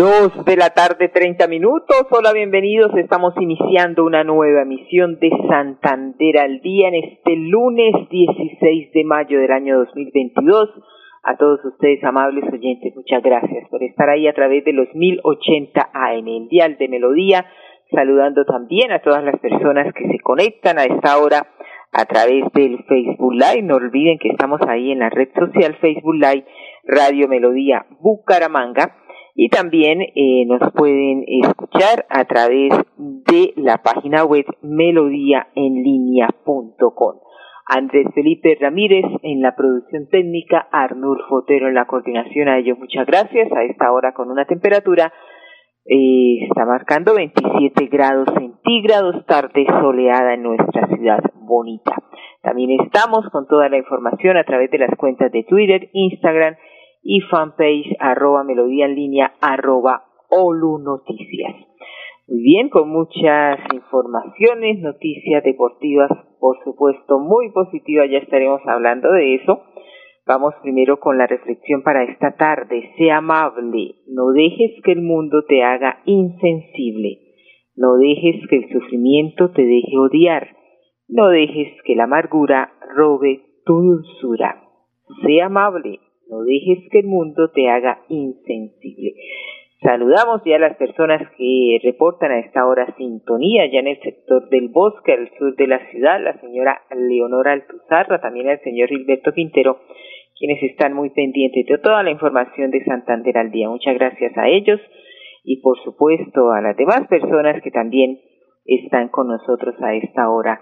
Dos 0.00 0.46
de 0.46 0.56
la 0.56 0.70
tarde, 0.70 1.10
treinta 1.10 1.46
minutos. 1.46 2.06
Hola, 2.10 2.32
bienvenidos. 2.32 2.90
Estamos 2.96 3.34
iniciando 3.38 4.02
una 4.02 4.24
nueva 4.24 4.62
emisión 4.62 5.18
de 5.18 5.28
Santander 5.46 6.38
al 6.38 6.62
día 6.62 6.88
en 6.88 6.94
este 6.94 7.36
lunes 7.36 8.08
16 8.08 8.92
de 8.94 9.04
mayo 9.04 9.38
del 9.38 9.52
año 9.52 9.78
2022. 9.80 10.70
A 11.22 11.36
todos 11.36 11.62
ustedes, 11.66 12.02
amables 12.02 12.50
oyentes, 12.50 12.96
muchas 12.96 13.22
gracias 13.22 13.68
por 13.68 13.82
estar 13.82 14.08
ahí 14.08 14.26
a 14.26 14.32
través 14.32 14.64
de 14.64 14.72
los 14.72 14.88
1080 14.94 15.90
AM, 15.92 16.28
el 16.28 16.48
dial 16.48 16.78
de 16.78 16.88
Melodía. 16.88 17.44
Saludando 17.94 18.46
también 18.46 18.92
a 18.92 19.02
todas 19.02 19.22
las 19.22 19.38
personas 19.38 19.92
que 19.92 20.08
se 20.08 20.18
conectan 20.20 20.78
a 20.78 20.84
esta 20.84 21.18
hora 21.18 21.46
a 21.92 22.06
través 22.06 22.50
del 22.54 22.82
Facebook 22.84 23.34
Live. 23.34 23.64
No 23.64 23.76
olviden 23.76 24.18
que 24.18 24.30
estamos 24.30 24.62
ahí 24.66 24.92
en 24.92 25.00
la 25.00 25.10
red 25.10 25.28
social 25.38 25.76
Facebook 25.78 26.14
Live 26.14 26.46
Radio 26.86 27.28
Melodía 27.28 27.84
Bucaramanga 28.00 28.96
y 29.42 29.48
también 29.48 30.02
eh, 30.02 30.44
nos 30.46 30.70
pueden 30.74 31.24
escuchar 31.26 32.04
a 32.10 32.26
través 32.26 32.74
de 32.98 33.54
la 33.56 33.78
página 33.78 34.22
web 34.22 34.44
melodíaenlínea.com. 34.60 37.20
Andrés 37.64 38.08
Felipe 38.14 38.58
Ramírez 38.60 39.06
en 39.22 39.40
la 39.40 39.56
producción 39.56 40.10
técnica, 40.10 40.68
Arnulfo 40.70 41.24
Fotero 41.26 41.68
en 41.68 41.74
la 41.74 41.86
coordinación. 41.86 42.48
A 42.48 42.58
ellos 42.58 42.78
muchas 42.78 43.06
gracias. 43.06 43.50
A 43.52 43.64
esta 43.64 43.90
hora 43.90 44.12
con 44.12 44.30
una 44.30 44.44
temperatura 44.44 45.10
eh, 45.86 46.44
está 46.46 46.66
marcando 46.66 47.14
27 47.14 47.86
grados 47.86 48.28
centígrados, 48.36 49.24
tarde 49.24 49.64
soleada 49.80 50.34
en 50.34 50.42
nuestra 50.42 50.86
ciudad 50.88 51.24
bonita. 51.36 51.94
También 52.42 52.78
estamos 52.82 53.26
con 53.30 53.46
toda 53.46 53.70
la 53.70 53.78
información 53.78 54.36
a 54.36 54.44
través 54.44 54.70
de 54.70 54.80
las 54.80 54.94
cuentas 54.98 55.32
de 55.32 55.44
Twitter, 55.44 55.88
Instagram 55.94 56.56
y 57.02 57.20
fanpage 57.22 57.96
arroba 57.98 58.44
melodía 58.44 58.86
en 58.86 58.94
línea 58.94 59.32
arroba 59.40 60.04
Olu 60.28 60.78
Noticias. 60.78 61.56
Muy 62.28 62.42
bien, 62.42 62.68
con 62.68 62.88
muchas 62.88 63.58
informaciones, 63.74 64.78
noticias 64.78 65.42
deportivas, 65.42 66.10
por 66.38 66.62
supuesto, 66.62 67.18
muy 67.18 67.50
positivas, 67.50 68.08
ya 68.08 68.18
estaremos 68.18 68.60
hablando 68.66 69.10
de 69.12 69.34
eso. 69.34 69.64
Vamos 70.26 70.54
primero 70.62 71.00
con 71.00 71.18
la 71.18 71.26
reflexión 71.26 71.82
para 71.82 72.04
esta 72.04 72.36
tarde. 72.36 72.92
Sea 72.96 73.16
amable, 73.16 73.96
no 74.06 74.28
dejes 74.28 74.80
que 74.84 74.92
el 74.92 75.02
mundo 75.02 75.42
te 75.48 75.64
haga 75.64 76.02
insensible, 76.04 77.18
no 77.74 77.96
dejes 77.96 78.46
que 78.48 78.58
el 78.58 78.68
sufrimiento 78.70 79.50
te 79.50 79.62
deje 79.62 79.98
odiar, 79.98 80.56
no 81.08 81.30
dejes 81.30 81.82
que 81.84 81.96
la 81.96 82.04
amargura 82.04 82.72
robe 82.94 83.42
tu 83.66 83.74
dulzura. 83.74 84.62
Sea 85.24 85.46
amable, 85.46 85.98
no 86.30 86.42
dejes 86.42 86.88
que 86.90 87.00
el 87.00 87.06
mundo 87.06 87.50
te 87.50 87.68
haga 87.68 88.02
insensible. 88.08 89.14
Saludamos 89.82 90.42
ya 90.44 90.56
a 90.56 90.58
las 90.60 90.76
personas 90.76 91.22
que 91.38 91.80
reportan 91.82 92.30
a 92.32 92.38
esta 92.38 92.66
hora 92.66 92.94
sintonía 92.96 93.64
ya 93.72 93.80
en 93.80 93.88
el 93.88 94.00
sector 94.00 94.48
del 94.50 94.68
bosque 94.68 95.12
al 95.12 95.30
sur 95.38 95.56
de 95.56 95.66
la 95.66 95.78
ciudad, 95.90 96.22
la 96.22 96.38
señora 96.40 96.82
Leonora 96.94 97.52
Altuzarra, 97.52 98.20
también 98.20 98.48
el 98.48 98.60
señor 98.60 98.90
Gilberto 98.90 99.32
Quintero, 99.32 99.78
quienes 100.38 100.62
están 100.62 100.92
muy 100.92 101.10
pendientes 101.10 101.66
de 101.66 101.78
toda 101.78 102.02
la 102.02 102.10
información 102.10 102.70
de 102.70 102.84
Santander 102.84 103.38
al 103.38 103.50
día. 103.50 103.70
Muchas 103.70 103.94
gracias 103.94 104.36
a 104.36 104.48
ellos 104.48 104.80
y 105.44 105.62
por 105.62 105.78
supuesto 105.82 106.52
a 106.52 106.60
las 106.60 106.76
demás 106.76 107.08
personas 107.08 107.62
que 107.62 107.70
también 107.70 108.20
están 108.66 109.08
con 109.08 109.28
nosotros 109.28 109.74
a 109.82 109.94
esta 109.94 110.28
hora 110.28 110.60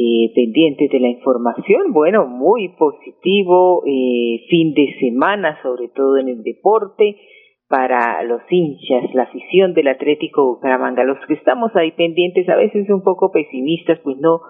eh, 0.00 0.30
pendientes 0.32 0.88
de 0.90 1.00
la 1.00 1.08
información. 1.08 1.92
Bueno, 1.92 2.24
muy 2.28 2.68
positivo, 2.78 3.82
eh, 3.84 4.44
fin 4.48 4.72
de 4.72 4.94
semana, 5.00 5.60
sobre 5.60 5.88
todo 5.88 6.18
en 6.18 6.28
el 6.28 6.44
deporte, 6.44 7.16
para 7.68 8.22
los 8.22 8.40
hinchas, 8.48 9.12
la 9.12 9.24
afición 9.24 9.74
del 9.74 9.88
Atlético 9.88 10.54
Bucaramanga. 10.54 11.02
Los 11.02 11.18
que 11.26 11.34
estamos 11.34 11.74
ahí 11.74 11.90
pendientes, 11.90 12.48
a 12.48 12.54
veces 12.54 12.88
un 12.90 13.02
poco 13.02 13.32
pesimistas, 13.32 13.98
pues 14.04 14.16
no, 14.20 14.40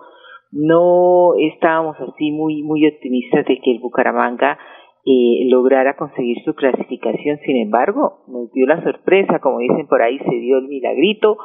no 0.52 1.30
estábamos 1.38 1.96
así 1.98 2.30
muy, 2.30 2.62
muy 2.62 2.86
optimistas 2.86 3.46
de 3.46 3.58
que 3.58 3.70
el 3.70 3.78
Bucaramanga 3.78 4.58
eh, 5.06 5.48
lograra 5.48 5.96
conseguir 5.96 6.36
su 6.44 6.54
clasificación. 6.54 7.38
Sin 7.46 7.56
embargo, 7.56 8.18
nos 8.28 8.52
dio 8.52 8.66
la 8.66 8.82
sorpresa, 8.82 9.38
como 9.38 9.60
dicen 9.60 9.86
por 9.86 10.02
ahí, 10.02 10.18
se 10.18 10.36
dio 10.40 10.58
el 10.58 10.68
milagrito 10.68 11.38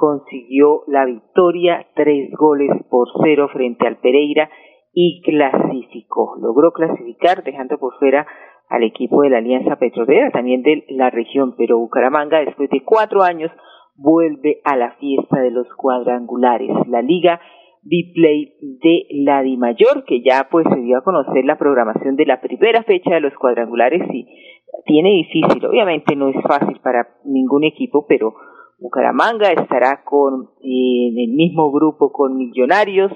consiguió 0.00 0.80
la 0.86 1.04
victoria, 1.04 1.86
tres 1.94 2.30
goles 2.32 2.70
por 2.88 3.06
cero 3.22 3.48
frente 3.52 3.86
al 3.86 3.98
Pereira 3.98 4.48
y 4.94 5.20
clasificó. 5.20 6.36
Logró 6.40 6.72
clasificar 6.72 7.44
dejando 7.44 7.76
por 7.76 7.92
fuera 7.98 8.26
al 8.70 8.82
equipo 8.82 9.20
de 9.20 9.28
la 9.28 9.38
Alianza 9.38 9.76
Petrolera, 9.76 10.30
también 10.30 10.62
de 10.62 10.84
la 10.88 11.10
región, 11.10 11.54
pero 11.54 11.78
Bucaramanga 11.78 12.38
después 12.38 12.70
de 12.70 12.82
cuatro 12.82 13.22
años 13.22 13.52
vuelve 13.94 14.62
a 14.64 14.74
la 14.74 14.92
fiesta 14.92 15.42
de 15.42 15.50
los 15.50 15.68
cuadrangulares. 15.76 16.70
La 16.88 17.02
Liga 17.02 17.38
Biplay 17.82 18.54
de 18.82 19.06
la 19.22 19.42
Mayor, 19.58 20.04
que 20.06 20.22
ya 20.22 20.48
pues 20.50 20.66
se 20.72 20.80
dio 20.80 20.96
a 20.96 21.04
conocer 21.04 21.44
la 21.44 21.58
programación 21.58 22.16
de 22.16 22.24
la 22.24 22.40
primera 22.40 22.84
fecha 22.84 23.10
de 23.14 23.20
los 23.20 23.34
cuadrangulares 23.34 24.02
y 24.14 24.26
tiene 24.86 25.10
difícil, 25.10 25.66
obviamente 25.66 26.16
no 26.16 26.28
es 26.28 26.36
fácil 26.42 26.80
para 26.82 27.06
ningún 27.24 27.64
equipo, 27.64 28.06
pero 28.08 28.32
Bucaramanga 28.80 29.52
estará 29.52 30.02
con 30.04 30.50
en 30.62 31.18
el 31.18 31.34
mismo 31.36 31.70
grupo 31.70 32.12
con 32.12 32.36
Millonarios, 32.36 33.12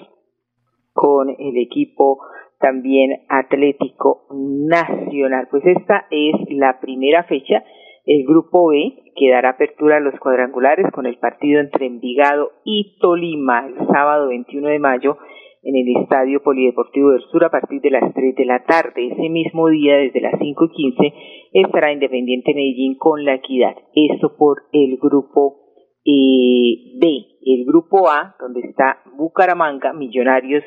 con 0.92 1.30
el 1.30 1.56
equipo 1.56 2.20
también 2.60 3.22
Atlético 3.28 4.26
Nacional. 4.30 5.48
Pues 5.50 5.64
esta 5.64 6.06
es 6.10 6.34
la 6.50 6.80
primera 6.80 7.24
fecha. 7.24 7.64
El 8.04 8.26
grupo 8.26 8.68
B 8.68 9.04
que 9.16 9.30
dará 9.30 9.50
apertura 9.50 9.96
a 9.96 10.00
los 10.00 10.18
cuadrangulares 10.20 10.90
con 10.92 11.06
el 11.06 11.16
partido 11.18 11.60
entre 11.60 11.86
Envigado 11.86 12.52
y 12.64 12.98
Tolima 13.00 13.66
el 13.66 13.86
sábado 13.86 14.28
21 14.28 14.68
de 14.68 14.78
mayo 14.78 15.16
en 15.64 15.76
el 15.76 16.02
Estadio 16.02 16.42
Polideportivo 16.42 17.10
del 17.10 17.22
Sur 17.30 17.44
a 17.44 17.50
partir 17.50 17.80
de 17.80 17.90
las 17.90 18.12
3 18.12 18.34
de 18.34 18.44
la 18.44 18.64
tarde. 18.64 19.08
Ese 19.12 19.28
mismo 19.28 19.68
día, 19.68 19.96
desde 19.96 20.20
las 20.20 20.38
5 20.38 20.64
y 20.64 20.68
15, 20.70 21.14
estará 21.52 21.92
Independiente 21.92 22.54
Medellín 22.54 22.96
con 22.96 23.24
la 23.24 23.34
equidad. 23.34 23.74
Eso 23.94 24.36
por 24.36 24.64
el 24.72 24.98
grupo 24.98 25.64
eh, 26.04 26.98
B. 27.00 27.08
El 27.46 27.64
grupo 27.64 28.08
A, 28.10 28.36
donde 28.38 28.60
está 28.60 28.98
Bucaramanga, 29.16 29.92
Millonarios, 29.92 30.64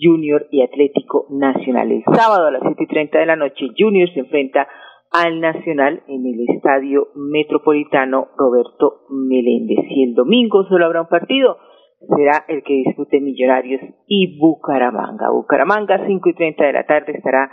Junior 0.00 0.46
y 0.50 0.62
Atlético 0.62 1.26
Nacional. 1.30 1.90
El 1.90 2.02
sábado 2.04 2.46
a 2.46 2.50
las 2.50 2.62
7 2.62 2.82
y 2.82 2.86
30 2.86 3.18
de 3.18 3.26
la 3.26 3.36
noche, 3.36 3.66
Junior 3.76 4.08
se 4.12 4.20
enfrenta 4.20 4.68
al 5.10 5.40
Nacional 5.40 6.02
en 6.06 6.26
el 6.26 6.56
Estadio 6.56 7.08
Metropolitano 7.14 8.28
Roberto 8.36 9.06
Meléndez. 9.10 9.84
Y 9.90 10.04
el 10.04 10.14
domingo 10.14 10.64
solo 10.68 10.86
habrá 10.86 11.02
un 11.02 11.08
partido, 11.08 11.56
será 12.00 12.44
el 12.48 12.62
que 12.62 12.74
dispute 12.74 13.20
Millonarios 13.20 13.82
y 14.06 14.38
Bucaramanga. 14.38 15.30
Bucaramanga, 15.30 16.06
5 16.06 16.28
y 16.28 16.34
30 16.34 16.64
de 16.64 16.72
la 16.72 16.86
tarde, 16.86 17.12
estará 17.16 17.50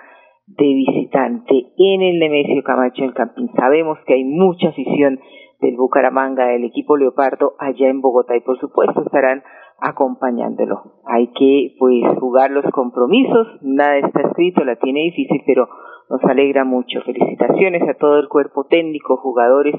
de 0.48 0.66
visitante 0.66 1.54
en 1.78 2.02
el 2.02 2.20
Nemesio 2.20 2.64
Camacho 2.64 3.04
en 3.04 3.12
Campín. 3.12 3.50
Sabemos 3.58 3.98
que 4.06 4.14
hay 4.14 4.24
mucha 4.24 4.70
afición 4.70 5.20
del 5.60 5.76
Bucaramanga, 5.76 6.48
del 6.48 6.66
equipo 6.66 6.98
Leopardo 6.98 7.54
allá 7.60 7.90
en 7.90 8.02
Bogotá 8.02 8.36
y 8.36 8.42
por 8.42 8.60
supuesto 8.60 9.02
estarán 9.02 9.44
acompañándolo. 9.80 11.02
Hay 11.06 11.28
que 11.34 11.76
pues 11.80 12.04
jugar 12.20 12.52
los 12.52 12.66
compromisos, 12.72 13.48
nada 13.62 13.98
está 13.98 14.22
escrito, 14.22 14.64
la 14.64 14.76
tiene 14.76 15.02
difícil, 15.02 15.42
pero 15.46 15.68
nos 16.10 16.24
alegra 16.24 16.64
mucho. 16.64 17.02
Felicitaciones 17.02 17.82
a 17.90 17.96
todo 17.96 18.20
el 18.20 18.28
cuerpo 18.28 18.66
técnico, 18.66 19.18
jugadores, 19.18 19.76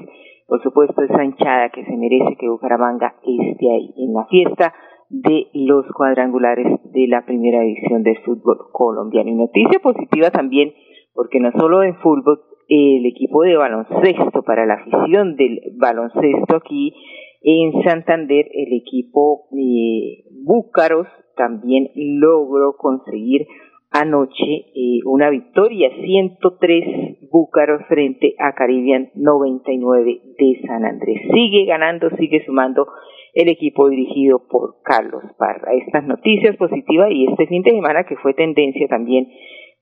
por 0.47 0.61
supuesto 0.63 1.01
esa 1.01 1.23
hinchada 1.23 1.69
que 1.69 1.83
se 1.83 1.97
merece 1.97 2.37
que 2.39 2.49
Bucaramanga 2.49 3.15
esté 3.21 3.69
ahí 3.69 3.93
en 3.97 4.13
la 4.13 4.25
fiesta 4.25 4.73
de 5.09 5.47
los 5.53 5.85
cuadrangulares 5.93 6.79
de 6.91 7.07
la 7.07 7.25
primera 7.25 7.63
edición 7.63 8.03
del 8.03 8.17
fútbol 8.19 8.57
colombiano. 8.71 9.29
Y 9.29 9.35
noticia 9.35 9.79
positiva 9.79 10.31
también, 10.31 10.73
porque 11.13 11.39
no 11.39 11.51
solo 11.51 11.83
en 11.83 11.95
fútbol, 11.97 12.41
el 12.69 13.05
equipo 13.05 13.43
de 13.43 13.55
baloncesto, 13.55 14.43
para 14.43 14.65
la 14.65 14.75
afición 14.75 15.35
del 15.35 15.61
baloncesto 15.77 16.57
aquí 16.57 16.93
en 17.41 17.83
Santander, 17.83 18.45
el 18.51 18.73
equipo 18.73 19.47
eh, 19.51 20.25
Búcaros 20.43 21.07
también 21.35 21.89
logró 21.95 22.75
conseguir 22.77 23.47
anoche 23.91 24.71
eh, 24.75 24.99
una 25.05 25.29
victoria 25.29 25.89
103 25.89 27.29
Búcaro 27.31 27.79
frente 27.87 28.35
a 28.39 28.53
Caribbean 28.53 29.09
99 29.15 30.21
de 30.37 30.61
San 30.65 30.85
Andrés. 30.85 31.21
Sigue 31.33 31.65
ganando, 31.65 32.09
sigue 32.17 32.43
sumando 32.45 32.87
el 33.33 33.49
equipo 33.49 33.89
dirigido 33.89 34.41
por 34.49 34.81
Carlos 34.83 35.23
Parra. 35.37 35.73
Estas 35.73 36.05
noticias 36.05 36.55
positivas 36.57 37.11
y 37.11 37.27
este 37.27 37.47
fin 37.47 37.63
de 37.63 37.71
semana 37.71 38.05
que 38.05 38.15
fue 38.17 38.33
tendencia 38.33 38.87
también, 38.87 39.27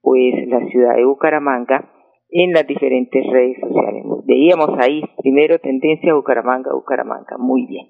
pues 0.01 0.47
la 0.47 0.65
ciudad 0.67 0.95
de 0.95 1.05
Bucaramanga 1.05 1.94
en 2.29 2.51
las 2.51 2.67
diferentes 2.67 3.25
redes 3.31 3.57
sociales. 3.59 4.03
Veíamos 4.25 4.69
ahí 4.79 5.01
primero 5.17 5.59
tendencia 5.59 6.13
Bucaramanga, 6.13 6.73
Bucaramanga, 6.73 7.37
muy 7.37 7.65
bien. 7.65 7.85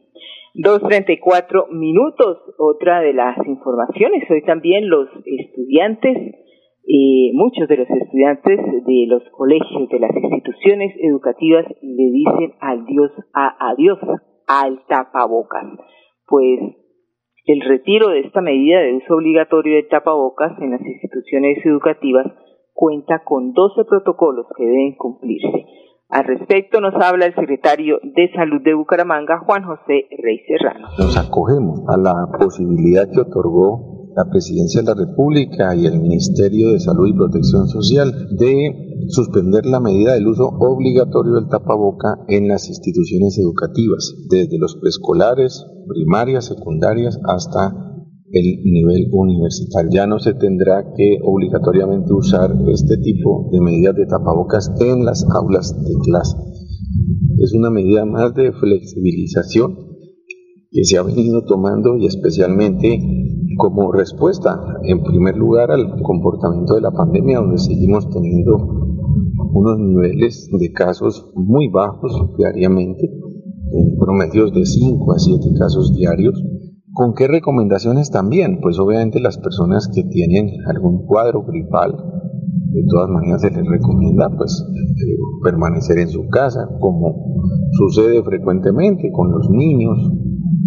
2.34 0.55 1.69
minutos, 1.71 2.37
otra 2.57 3.01
de 3.01 3.13
las 3.13 3.37
informaciones, 3.45 4.23
hoy 4.29 4.41
también 4.43 4.89
los 4.89 5.09
estudiantes, 5.25 6.17
eh, 6.87 7.31
muchos 7.33 7.67
de 7.67 7.77
los 7.77 7.89
estudiantes 7.89 8.59
de 8.85 9.05
los 9.07 9.23
colegios, 9.31 9.89
de 9.89 9.99
las 9.99 10.15
instituciones 10.15 10.95
educativas 11.01 11.65
le 11.81 12.11
dicen 12.11 12.53
adiós 12.61 13.11
a 13.33 13.71
adiós 13.71 13.99
al 14.47 14.85
tapabocas, 14.87 15.65
pues 16.27 16.59
el 17.45 17.61
retiro 17.61 18.09
de 18.09 18.21
esta 18.21 18.41
medida 18.41 18.79
de 18.79 18.95
uso 18.95 19.15
obligatorio 19.15 19.75
de 19.75 19.83
tapabocas 19.83 20.53
en 20.61 20.71
las 20.71 20.81
instituciones 20.81 21.65
educativas 21.65 22.27
cuenta 22.75 23.23
con 23.23 23.53
12 23.53 23.85
protocolos 23.85 24.45
que 24.55 24.65
deben 24.65 24.95
cumplirse. 24.97 25.65
Al 26.09 26.25
respecto 26.25 26.81
nos 26.81 26.93
habla 27.01 27.25
el 27.25 27.33
secretario 27.33 27.99
de 28.03 28.29
Salud 28.35 28.61
de 28.63 28.75
Bucaramanga, 28.75 29.39
Juan 29.39 29.63
José 29.63 30.05
Rey 30.21 30.39
Serrano. 30.45 30.89
Nos 30.99 31.17
acogemos 31.17 31.81
a 31.87 31.97
la 31.97 32.13
posibilidad 32.37 33.09
que 33.11 33.21
otorgó 33.21 34.11
la 34.15 34.25
Presidencia 34.29 34.81
de 34.81 34.87
la 34.87 35.05
República 35.07 35.75
y 35.75 35.85
el 35.87 35.99
Ministerio 35.99 36.71
de 36.71 36.79
Salud 36.79 37.07
y 37.07 37.13
Protección 37.13 37.67
Social 37.67 38.11
de 38.37 39.07
suspender 39.07 39.65
la 39.65 39.79
medida 39.79 40.13
del 40.13 40.27
uso 40.27 40.47
obligatorio 40.47 41.35
del 41.35 41.49
tapaboca 41.49 42.19
en 42.27 42.47
las 42.47 42.69
instituciones 42.69 43.37
educativas, 43.39 44.15
desde 44.29 44.57
los 44.59 44.77
preescolares, 44.79 45.65
primarias, 45.87 46.45
secundarias, 46.45 47.19
hasta 47.25 47.94
el 48.35 48.61
nivel 48.63 49.07
universitario. 49.13 49.89
Ya 49.91 50.07
no 50.07 50.19
se 50.19 50.33
tendrá 50.33 50.83
que 50.95 51.19
obligatoriamente 51.23 52.13
usar 52.13 52.53
este 52.67 52.97
tipo 52.97 53.49
de 53.51 53.61
medidas 53.61 53.95
de 53.95 54.05
tapabocas 54.05 54.71
en 54.81 55.05
las 55.05 55.25
aulas 55.33 55.73
de 55.73 55.93
clase. 56.03 56.35
Es 57.37 57.53
una 57.53 57.69
medida 57.69 58.05
más 58.05 58.33
de 58.35 58.51
flexibilización 58.51 59.77
que 60.69 60.83
se 60.83 60.97
ha 60.97 61.03
venido 61.03 61.45
tomando 61.45 61.95
y 61.97 62.07
especialmente 62.07 62.99
como 63.57 63.93
respuesta, 63.93 64.59
en 64.83 65.01
primer 65.01 65.37
lugar, 65.37 65.71
al 65.71 66.01
comportamiento 66.01 66.75
de 66.75 66.81
la 66.81 66.91
pandemia, 66.91 67.39
donde 67.39 67.57
seguimos 67.57 68.09
teniendo 68.09 68.57
unos 69.53 69.79
niveles 69.79 70.49
de 70.51 70.73
casos 70.73 71.31
muy 71.35 71.69
bajos 71.69 72.35
diariamente, 72.37 73.09
en 73.71 73.97
promedios 73.97 74.53
de 74.53 74.65
5 74.65 75.13
a 75.13 75.19
7 75.19 75.47
casos 75.57 75.95
diarios. 75.95 76.43
¿Con 76.95 77.13
qué 77.13 77.27
recomendaciones 77.27 78.09
también? 78.09 78.61
Pues 78.61 78.79
obviamente 78.79 79.19
las 79.19 79.37
personas 79.37 79.89
que 79.93 80.03
tienen 80.03 80.47
algún 80.65 81.05
cuadro 81.05 81.43
gripal, 81.43 81.91
de 81.91 82.83
todas 82.89 83.09
maneras 83.09 83.41
se 83.41 83.51
les 83.51 83.65
recomienda 83.67 84.29
pues 84.29 84.63
eh, 84.71 85.17
permanecer 85.43 85.99
en 85.99 86.07
su 86.07 86.29
casa, 86.29 86.69
como 86.79 87.35
sucede 87.73 88.23
frecuentemente 88.23 89.11
con 89.11 89.29
los 89.29 89.49
niños, 89.49 90.09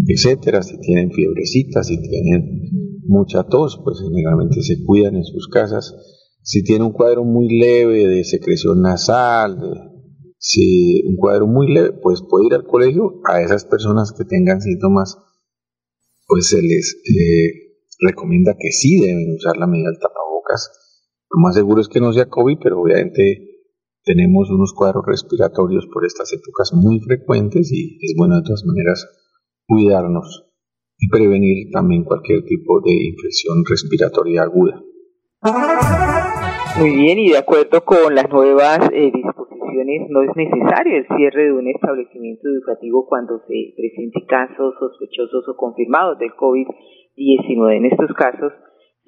etcétera, 0.07 0.61
si 0.61 0.79
tienen 0.81 1.11
fiebrecita, 1.13 1.83
si 1.83 1.99
tienen 1.99 2.61
mucha 3.07 3.45
tos, 3.45 3.81
pues 3.83 3.99
generalmente 4.07 4.61
se 4.61 4.85
cuidan 4.85 5.17
en 5.17 5.25
sus 5.25 5.49
casas. 5.49 5.95
Si 6.43 6.63
tiene 6.63 6.85
un 6.85 6.93
cuadro 6.93 7.25
muy 7.25 7.59
leve 7.59 8.07
de 8.07 8.23
secreción 8.25 8.83
nasal, 8.83 9.59
si 10.37 11.03
un 11.09 11.17
cuadro 11.17 11.47
muy 11.47 11.73
leve, 11.73 11.93
pues 12.03 12.23
puede 12.29 12.49
ir 12.49 12.55
al 12.55 12.67
colegio. 12.67 13.23
A 13.33 13.41
esas 13.41 13.65
personas 13.65 14.13
que 14.13 14.25
tengan 14.25 14.61
síntomas, 14.61 15.17
pues 16.29 16.51
se 16.51 16.63
les 16.63 17.01
eh, 17.09 17.81
recomienda 17.99 18.55
que 18.59 18.71
sí 18.71 19.01
deben 19.01 19.35
usar 19.35 19.57
la 19.57 19.67
medida 19.67 19.89
del 19.91 19.99
tapabocas. 19.99 20.71
Lo 21.31 21.41
más 21.43 21.55
seguro 21.55 21.81
es 21.81 21.89
que 21.89 22.01
no 22.01 22.13
sea 22.13 22.29
COVID, 22.29 22.59
pero 22.63 22.81
obviamente 22.81 23.49
tenemos 24.05 24.51
unos 24.51 24.73
cuadros 24.75 25.05
respiratorios 25.07 25.87
por 25.93 26.05
estas 26.05 26.33
épocas 26.33 26.73
muy 26.75 27.01
frecuentes 27.01 27.73
y 27.73 27.99
es 28.01 28.15
bueno 28.17 28.37
de 28.37 28.43
todas 28.43 28.65
maneras 28.65 29.07
cuidarnos 29.67 30.45
y 30.99 31.09
prevenir 31.09 31.71
también 31.73 32.05
cualquier 32.05 32.45
tipo 32.45 32.81
de 32.83 32.93
infección 32.93 33.65
respiratoria 33.69 34.43
aguda. 34.43 34.83
Muy 36.79 36.91
bien, 36.93 37.19
y 37.19 37.31
de 37.31 37.39
acuerdo 37.39 37.85
con 37.85 38.15
las 38.15 38.29
nuevas 38.29 38.79
eh, 38.93 39.13
no 39.85 40.23
es 40.23 40.37
necesario 40.37 40.97
el 40.97 41.07
cierre 41.17 41.45
de 41.45 41.53
un 41.53 41.69
establecimiento 41.69 42.49
educativo 42.49 43.07
cuando 43.07 43.39
se 43.47 43.75
presenten 43.77 44.27
casos 44.27 44.75
sospechosos 44.79 45.49
o 45.49 45.57
confirmados 45.57 46.19
del 46.19 46.33
COVID-19. 46.33 47.77
En 47.77 47.87
estos 47.87 48.13
casos, 48.15 48.53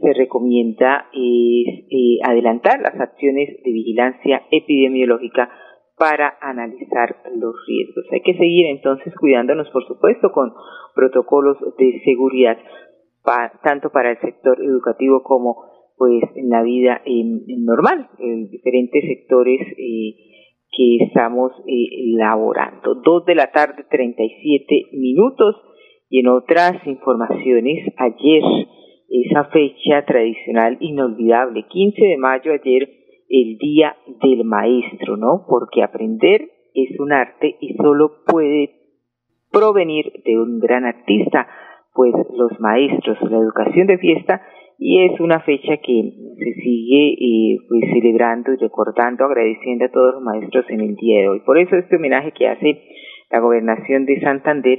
se 0.00 0.12
recomienda 0.14 1.06
eh, 1.12 2.18
adelantar 2.24 2.80
las 2.80 2.98
acciones 2.98 3.62
de 3.62 3.70
vigilancia 3.70 4.42
epidemiológica 4.50 5.50
para 5.98 6.38
analizar 6.40 7.16
los 7.36 7.54
riesgos. 7.66 8.06
Hay 8.10 8.22
que 8.22 8.32
seguir 8.32 8.66
entonces 8.66 9.12
cuidándonos, 9.20 9.68
por 9.70 9.86
supuesto, 9.86 10.32
con 10.32 10.52
protocolos 10.94 11.58
de 11.76 12.00
seguridad, 12.04 12.56
tanto 13.62 13.90
para 13.90 14.12
el 14.12 14.18
sector 14.20 14.58
educativo 14.62 15.22
como 15.22 15.70
pues 15.98 16.24
en 16.34 16.48
la 16.48 16.62
vida 16.62 17.02
normal, 17.04 18.08
en 18.18 18.48
diferentes 18.48 19.04
sectores 19.04 19.60
eh, 19.76 20.29
que 20.72 21.04
estamos 21.04 21.52
eh, 21.66 22.14
elaborando. 22.14 22.94
Dos 22.94 23.24
de 23.24 23.34
la 23.34 23.50
tarde, 23.50 23.84
37 23.90 24.86
minutos. 24.92 25.56
Y 26.08 26.20
en 26.20 26.28
otras 26.28 26.84
informaciones, 26.86 27.92
ayer, 27.96 28.42
esa 29.08 29.44
fecha 29.44 30.04
tradicional 30.06 30.76
inolvidable, 30.80 31.66
15 31.68 32.04
de 32.04 32.16
mayo, 32.16 32.52
ayer, 32.52 32.88
el 33.28 33.58
día 33.58 33.96
del 34.22 34.44
maestro, 34.44 35.16
¿no? 35.16 35.44
Porque 35.48 35.82
aprender 35.82 36.50
es 36.74 36.98
un 36.98 37.12
arte 37.12 37.56
y 37.60 37.74
solo 37.74 38.24
puede 38.26 38.80
provenir 39.52 40.12
de 40.24 40.38
un 40.38 40.58
gran 40.58 40.84
artista, 40.84 41.46
pues 41.94 42.12
los 42.32 42.58
maestros, 42.60 43.18
la 43.30 43.38
educación 43.38 43.86
de 43.86 43.98
fiesta, 43.98 44.42
y 44.82 45.04
es 45.04 45.20
una 45.20 45.40
fecha 45.40 45.76
que 45.76 46.12
se 46.38 46.54
sigue 46.62 47.12
eh, 47.12 47.58
pues 47.68 47.82
celebrando 47.92 48.54
y 48.54 48.56
recordando, 48.56 49.26
agradeciendo 49.26 49.84
a 49.84 49.90
todos 49.90 50.14
los 50.14 50.22
maestros 50.22 50.64
en 50.70 50.80
el 50.80 50.96
día 50.96 51.20
de 51.20 51.28
hoy. 51.28 51.40
Por 51.40 51.58
eso 51.58 51.76
este 51.76 51.96
homenaje 51.96 52.32
que 52.32 52.48
hace 52.48 52.80
la 53.30 53.40
gobernación 53.40 54.06
de 54.06 54.20
Santander 54.22 54.78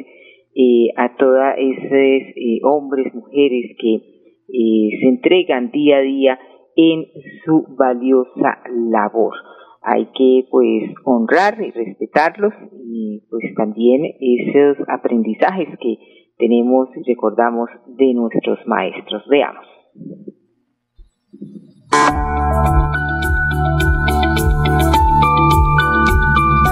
eh, 0.55 0.88
a 0.98 1.15
todos 1.17 1.53
esos 1.55 1.93
eh, 1.93 2.60
hombres, 2.63 3.13
mujeres 3.13 3.77
que 3.79 3.93
eh, 3.93 4.89
se 5.00 5.08
entregan 5.08 5.70
día 5.70 5.98
a 5.98 6.01
día 6.01 6.39
en 6.75 7.05
su 7.46 7.67
valiosa 7.77 8.58
labor. 8.89 9.36
Hay 9.84 10.08
que 10.17 10.48
pues 10.50 10.96
honrar 11.05 11.62
y 11.62 11.70
respetarlos 11.70 12.53
y 12.84 13.22
pues 13.29 13.53
también 13.55 14.03
esos 14.20 14.77
aprendizajes 14.89 15.70
que 15.79 15.98
tenemos 16.39 16.89
y 16.96 17.03
recordamos 17.08 17.70
de 17.86 18.15
nuestros 18.15 18.58
maestros. 18.65 19.24
Veamos. 19.29 19.81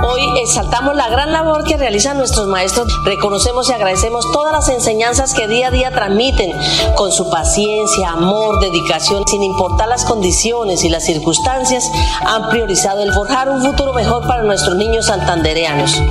Hoy 0.01 0.39
exaltamos 0.41 0.95
la 0.95 1.09
gran 1.09 1.33
labor 1.33 1.65
que 1.65 1.75
realizan 1.75 2.17
nuestros 2.17 2.47
maestros, 2.47 2.88
reconocemos 3.03 3.69
y 3.69 3.73
agradecemos 3.73 4.31
todas 4.31 4.53
las 4.53 4.69
enseñanzas 4.69 5.33
que 5.33 5.47
día 5.47 5.67
a 5.67 5.71
día 5.71 5.91
transmiten 5.91 6.53
con 6.95 7.11
su 7.11 7.29
paciencia, 7.29 8.11
amor, 8.11 8.61
dedicación, 8.61 9.27
sin 9.27 9.43
importar 9.43 9.89
las 9.89 10.05
condiciones 10.05 10.83
y 10.85 10.89
las 10.89 11.03
circunstancias, 11.03 11.91
han 12.25 12.49
priorizado 12.49 13.03
el 13.03 13.11
forjar 13.13 13.49
un 13.49 13.61
futuro 13.61 13.91
mejor 13.93 14.25
para 14.27 14.43
nuestros 14.43 14.77
niños 14.77 15.07
santandereanos 15.07 16.01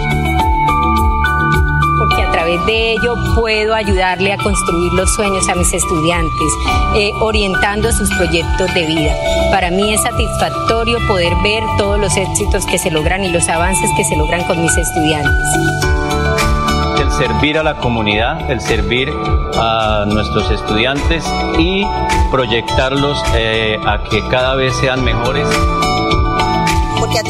de 2.67 2.93
ello 2.93 3.15
puedo 3.35 3.75
ayudarle 3.75 4.33
a 4.33 4.37
construir 4.39 4.93
los 4.93 5.13
sueños 5.15 5.49
a 5.49 5.55
mis 5.55 5.73
estudiantes, 5.73 6.53
eh, 6.97 7.11
orientando 7.21 7.91
sus 7.93 8.11
proyectos 8.11 8.73
de 8.75 8.87
vida. 8.87 9.15
Para 9.51 9.71
mí 9.71 9.93
es 9.93 10.03
satisfactorio 10.03 10.99
poder 11.07 11.33
ver 11.43 11.63
todos 11.77 11.99
los 11.99 12.17
éxitos 12.17 12.67
que 12.67 12.79
se 12.79 12.91
logran 12.91 13.25
y 13.25 13.31
los 13.31 13.49
avances 13.49 13.91
que 13.97 14.05
se 14.05 14.17
logran 14.17 14.45
con 14.45 14.61
mis 14.61 14.77
estudiantes 14.77 15.33
el 17.01 17.13
servir 17.13 17.59
a 17.59 17.63
la 17.63 17.77
comunidad, 17.77 18.51
el 18.51 18.61
servir 18.61 19.13
a 19.57 20.05
nuestros 20.07 20.51
estudiantes 20.51 21.25
y 21.59 21.85
proyectarlos 22.31 23.23
eh, 23.35 23.79
a 23.87 24.03
que 24.05 24.23
cada 24.29 24.55
vez 24.55 24.75
sean 24.77 25.05
mejores 25.05 25.49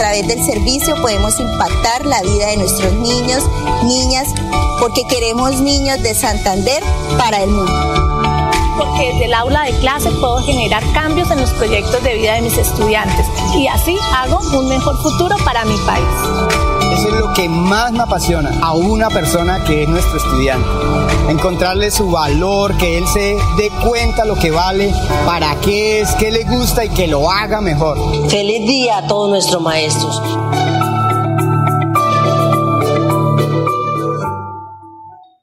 través 0.08 0.26
del 0.26 0.42
servicio 0.42 0.96
podemos 1.02 1.38
impactar 1.38 2.06
la 2.06 2.22
vida 2.22 2.46
de 2.46 2.56
nuestros 2.56 2.94
niños, 2.94 3.44
niñas, 3.84 4.26
porque 4.80 5.02
queremos 5.06 5.60
niños 5.60 6.02
de 6.02 6.14
Santander 6.14 6.82
para 7.18 7.42
el 7.42 7.50
mundo. 7.50 8.50
porque 8.78 9.08
desde 9.12 9.24
el 9.26 9.34
aula 9.34 9.64
de 9.64 9.72
clase 9.80 10.10
puedo 10.12 10.38
generar 10.38 10.82
cambios 10.92 11.30
en 11.30 11.40
los 11.40 11.50
proyectos 11.50 12.02
de 12.02 12.14
vida 12.14 12.34
de 12.34 12.42
mis 12.42 12.56
estudiantes 12.56 13.26
y 13.54 13.66
así 13.66 13.98
hago 14.14 14.38
un 14.56 14.68
mejor 14.68 14.96
futuro 15.02 15.36
para 15.44 15.64
mi 15.66 15.76
país. 15.78 16.67
Eso 16.98 17.14
es 17.14 17.20
lo 17.20 17.30
que 17.32 17.48
más 17.48 17.92
me 17.92 18.02
apasiona 18.02 18.50
a 18.58 18.74
una 18.74 19.06
persona 19.06 19.62
que 19.62 19.84
es 19.84 19.88
nuestro 19.88 20.18
estudiante. 20.18 20.66
Encontrarle 21.30 21.94
su 21.94 22.10
valor, 22.10 22.74
que 22.74 22.98
él 22.98 23.06
se 23.06 23.38
dé 23.54 23.70
cuenta 23.86 24.26
lo 24.26 24.34
que 24.34 24.50
vale, 24.50 24.90
para 25.22 25.54
qué 25.62 26.02
es, 26.02 26.10
qué 26.18 26.34
le 26.34 26.42
gusta 26.42 26.82
y 26.82 26.90
que 26.90 27.06
lo 27.06 27.30
haga 27.30 27.62
mejor. 27.62 27.94
Feliz 28.26 28.66
día 28.66 28.98
a 28.98 29.06
todos 29.06 29.30
nuestros 29.30 29.62
maestros. 29.62 30.18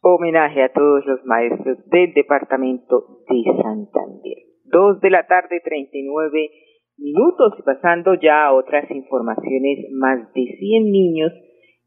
Homenaje 0.03 0.59
a 0.59 0.74
todos 0.75 1.07
los 1.07 1.24
maestros 1.24 1.79
del 1.88 2.12
departamento 2.12 3.24
de 3.31 3.39
Santander. 3.63 4.43
Dos 4.67 5.00
de 5.00 5.09
la 5.09 5.25
tarde, 5.25 5.63
39 5.63 6.51
minutos 6.97 7.53
y 7.59 7.63
pasando 7.63 8.12
ya 8.19 8.47
a 8.47 8.53
otras 8.53 8.91
informaciones, 8.91 9.88
más 9.95 10.19
de 10.33 10.43
100 10.59 10.91
niños 10.91 11.31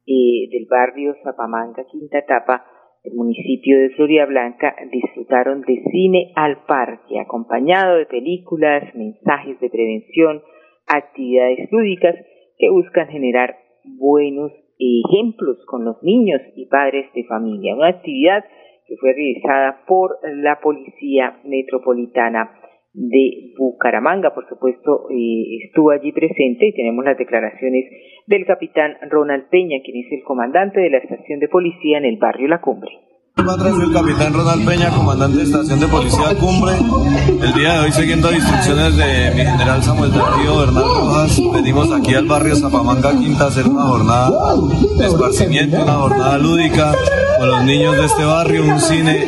eh, 0.09 0.49
del 0.51 0.67
barrio 0.71 1.15
Zapamanga, 1.23 1.85
Quinta 1.85 2.19
Etapa, 2.19 2.65
el 3.05 3.15
municipio 3.15 3.79
de 3.79 3.91
Florida 3.91 4.25
Blanca, 4.25 4.75
disfrutaron 4.91 5.61
de 5.61 5.83
cine 5.91 6.33
al 6.35 6.65
parque, 6.65 7.21
acompañado 7.21 7.97
de 7.97 8.07
películas, 8.07 8.95
mensajes 8.95 9.61
de 9.61 9.69
prevención, 9.69 10.43
actividades 10.87 11.71
lúdicas 11.71 12.17
que 12.57 12.71
buscan 12.71 13.09
generar 13.09 13.57
buenos 13.85 14.51
ejemplos 14.79 15.59
con 15.67 15.85
los 15.85 16.03
niños 16.03 16.41
y 16.57 16.65
padres 16.67 17.13
de 17.15 17.25
familia. 17.25 17.75
Una 17.75 17.89
actividad 17.89 18.45
que 18.87 18.97
fue 18.97 19.13
realizada 19.13 19.85
por 19.87 20.19
la 20.23 20.59
Policía 20.61 21.39
Metropolitana 21.45 22.51
de 22.93 23.55
Bucaramanga, 23.57 24.35
por 24.35 24.49
supuesto, 24.49 25.09
estuvo 25.65 25.91
allí 25.91 26.13
presente 26.13 26.69
y 26.69 26.75
tenemos 26.75 27.05
las 27.05 27.19
declaraciones 27.19 27.85
del 28.27 28.47
capitán 28.47 28.97
Ronald 29.11 29.49
Peña, 29.51 29.79
quien 29.85 30.05
es 30.05 30.13
el 30.13 30.25
comandante 30.25 30.81
de 30.81 30.91
la 30.91 30.99
estación 30.99 31.39
de 31.41 31.49
policía 31.49 31.99
en 31.99 32.07
el 32.07 32.17
barrio 32.19 32.49
La 32.49 32.61
Cumbre. 32.61 32.91
Soy 33.39 33.85
el 33.85 33.93
capitán 33.93 34.35
Ronald 34.35 34.67
Peña, 34.67 34.91
comandante 34.91 35.39
de 35.39 35.45
estación 35.45 35.79
de 35.79 35.87
policía 35.87 36.35
Cumbre. 36.41 36.75
El 37.41 37.55
día 37.55 37.75
de 37.75 37.79
hoy, 37.85 37.93
siguiendo 37.93 38.33
instrucciones 38.33 38.97
de 38.97 39.31
mi 39.37 39.49
general 39.49 39.81
Samuel 39.81 40.11
Darío 40.11 40.59
Bernal 40.59 40.83
Rojas, 40.83 41.41
venimos 41.55 41.93
aquí 41.93 42.15
al 42.15 42.27
barrio 42.27 42.57
Zapamanga 42.57 43.13
Quinta 43.13 43.45
a 43.45 43.49
hacer 43.49 43.67
una 43.69 43.85
jornada 43.85 44.31
de 44.99 45.07
esparcimiento, 45.07 45.83
una 45.83 45.95
jornada 45.95 46.39
lúdica 46.39 46.93
con 47.39 47.49
los 47.49 47.65
niños 47.65 47.97
de 47.97 48.07
este 48.07 48.25
barrio, 48.25 48.65
un 48.65 48.81
cine 48.81 49.25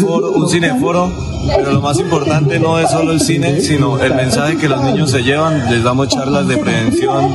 foro, 0.00 0.32
un 0.32 0.48
cineforo 0.48 1.10
pero 1.56 1.72
lo 1.72 1.80
más 1.80 1.98
importante 1.98 2.58
no 2.58 2.78
es 2.78 2.90
solo 2.90 3.12
el 3.12 3.20
cine, 3.20 3.60
sino 3.60 3.98
el 3.98 4.14
mensaje 4.14 4.56
que 4.58 4.68
los 4.68 4.82
niños 4.82 5.10
se 5.10 5.22
llevan. 5.22 5.70
Les 5.70 5.82
damos 5.82 6.08
charlas 6.08 6.46
de 6.46 6.58
prevención 6.58 7.32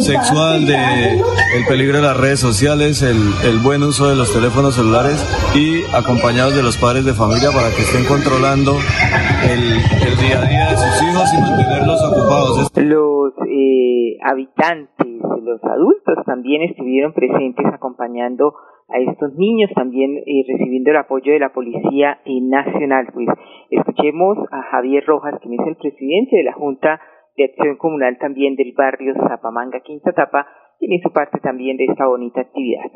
sexual, 0.00 0.64
de 0.66 0.76
el 0.76 1.66
peligro 1.68 1.96
de 1.96 2.02
las 2.02 2.16
redes 2.16 2.40
sociales, 2.40 3.02
el, 3.02 3.16
el 3.44 3.58
buen 3.58 3.82
uso 3.82 4.08
de 4.08 4.16
los 4.16 4.32
teléfonos 4.32 4.74
celulares 4.74 5.24
y 5.54 5.82
acompañados 5.94 6.54
de 6.54 6.62
los 6.62 6.76
padres 6.76 7.04
de 7.04 7.14
familia 7.14 7.50
para 7.52 7.70
que 7.70 7.82
estén 7.82 8.04
controlando 8.04 8.76
el, 9.42 10.08
el 10.08 10.16
día 10.18 10.40
a 10.40 10.46
día 10.46 10.70
de 10.70 10.76
sus 10.76 11.02
hijos 11.02 11.28
y 11.34 11.40
mantenerlos 11.40 12.02
ocupados. 12.04 12.70
Los 12.76 13.32
eh, 13.48 14.18
habitantes, 14.24 15.06
los 15.42 15.62
adultos 15.64 16.24
también 16.26 16.62
estuvieron 16.62 17.12
presentes 17.12 17.66
acompañando 17.72 18.54
a 18.88 18.98
estos 18.98 19.34
niños, 19.34 19.70
también 19.74 20.16
eh, 20.16 20.44
recibiendo 20.48 20.90
el 20.90 20.96
apoyo 20.96 21.32
de 21.32 21.38
la 21.38 21.52
Policía 21.52 22.20
Nacional. 22.26 23.08
Pues 23.12 23.28
escuchemos 23.70 24.38
a 24.50 24.62
Javier 24.62 25.04
Rojas, 25.06 25.38
quien 25.40 25.60
es 25.60 25.66
el 25.66 25.76
presidente 25.76 26.36
de 26.36 26.44
la 26.44 26.54
Junta 26.54 27.00
de 27.36 27.44
Acción 27.44 27.76
Comunal 27.76 28.18
también 28.18 28.56
del 28.56 28.72
barrio 28.76 29.14
Zapamanga, 29.14 29.80
Quinta 29.80 30.12
Tapa, 30.12 30.46
quien 30.78 30.92
hizo 30.92 31.10
parte 31.10 31.38
también 31.40 31.76
de 31.76 31.84
esta 31.84 32.06
bonita 32.06 32.40
actividad. 32.40 32.90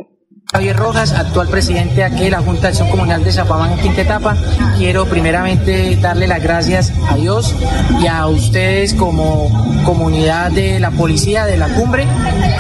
Javier 0.52 0.76
Rojas, 0.76 1.12
actual 1.12 1.48
presidente 1.48 2.04
aquí 2.04 2.24
de 2.24 2.30
la 2.30 2.42
Junta 2.42 2.62
de 2.62 2.68
Acción 2.68 2.90
Comunal 2.90 3.24
de 3.24 3.32
Zapamán, 3.32 3.78
quinta 3.78 4.02
etapa. 4.02 4.36
Quiero 4.76 5.06
primeramente 5.06 5.96
darle 5.96 6.26
las 6.26 6.42
gracias 6.42 6.92
a 7.08 7.16
Dios 7.16 7.54
y 8.02 8.06
a 8.06 8.26
ustedes 8.26 8.92
como 8.92 9.50
comunidad 9.86 10.50
de 10.50 10.78
la 10.78 10.90
policía 10.90 11.46
de 11.46 11.56
la 11.56 11.68
cumbre 11.68 12.06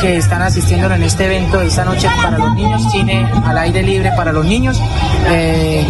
que 0.00 0.16
están 0.16 0.40
asistiendo 0.40 0.90
en 0.90 1.02
este 1.02 1.26
evento 1.26 1.58
de 1.58 1.66
esta 1.66 1.84
noche 1.84 2.08
para 2.22 2.38
los 2.38 2.54
niños, 2.54 2.82
cine 2.90 3.30
al 3.44 3.58
aire 3.58 3.82
libre 3.82 4.10
para 4.16 4.32
los 4.32 4.46
niños. 4.46 4.80
Eh, 5.28 5.86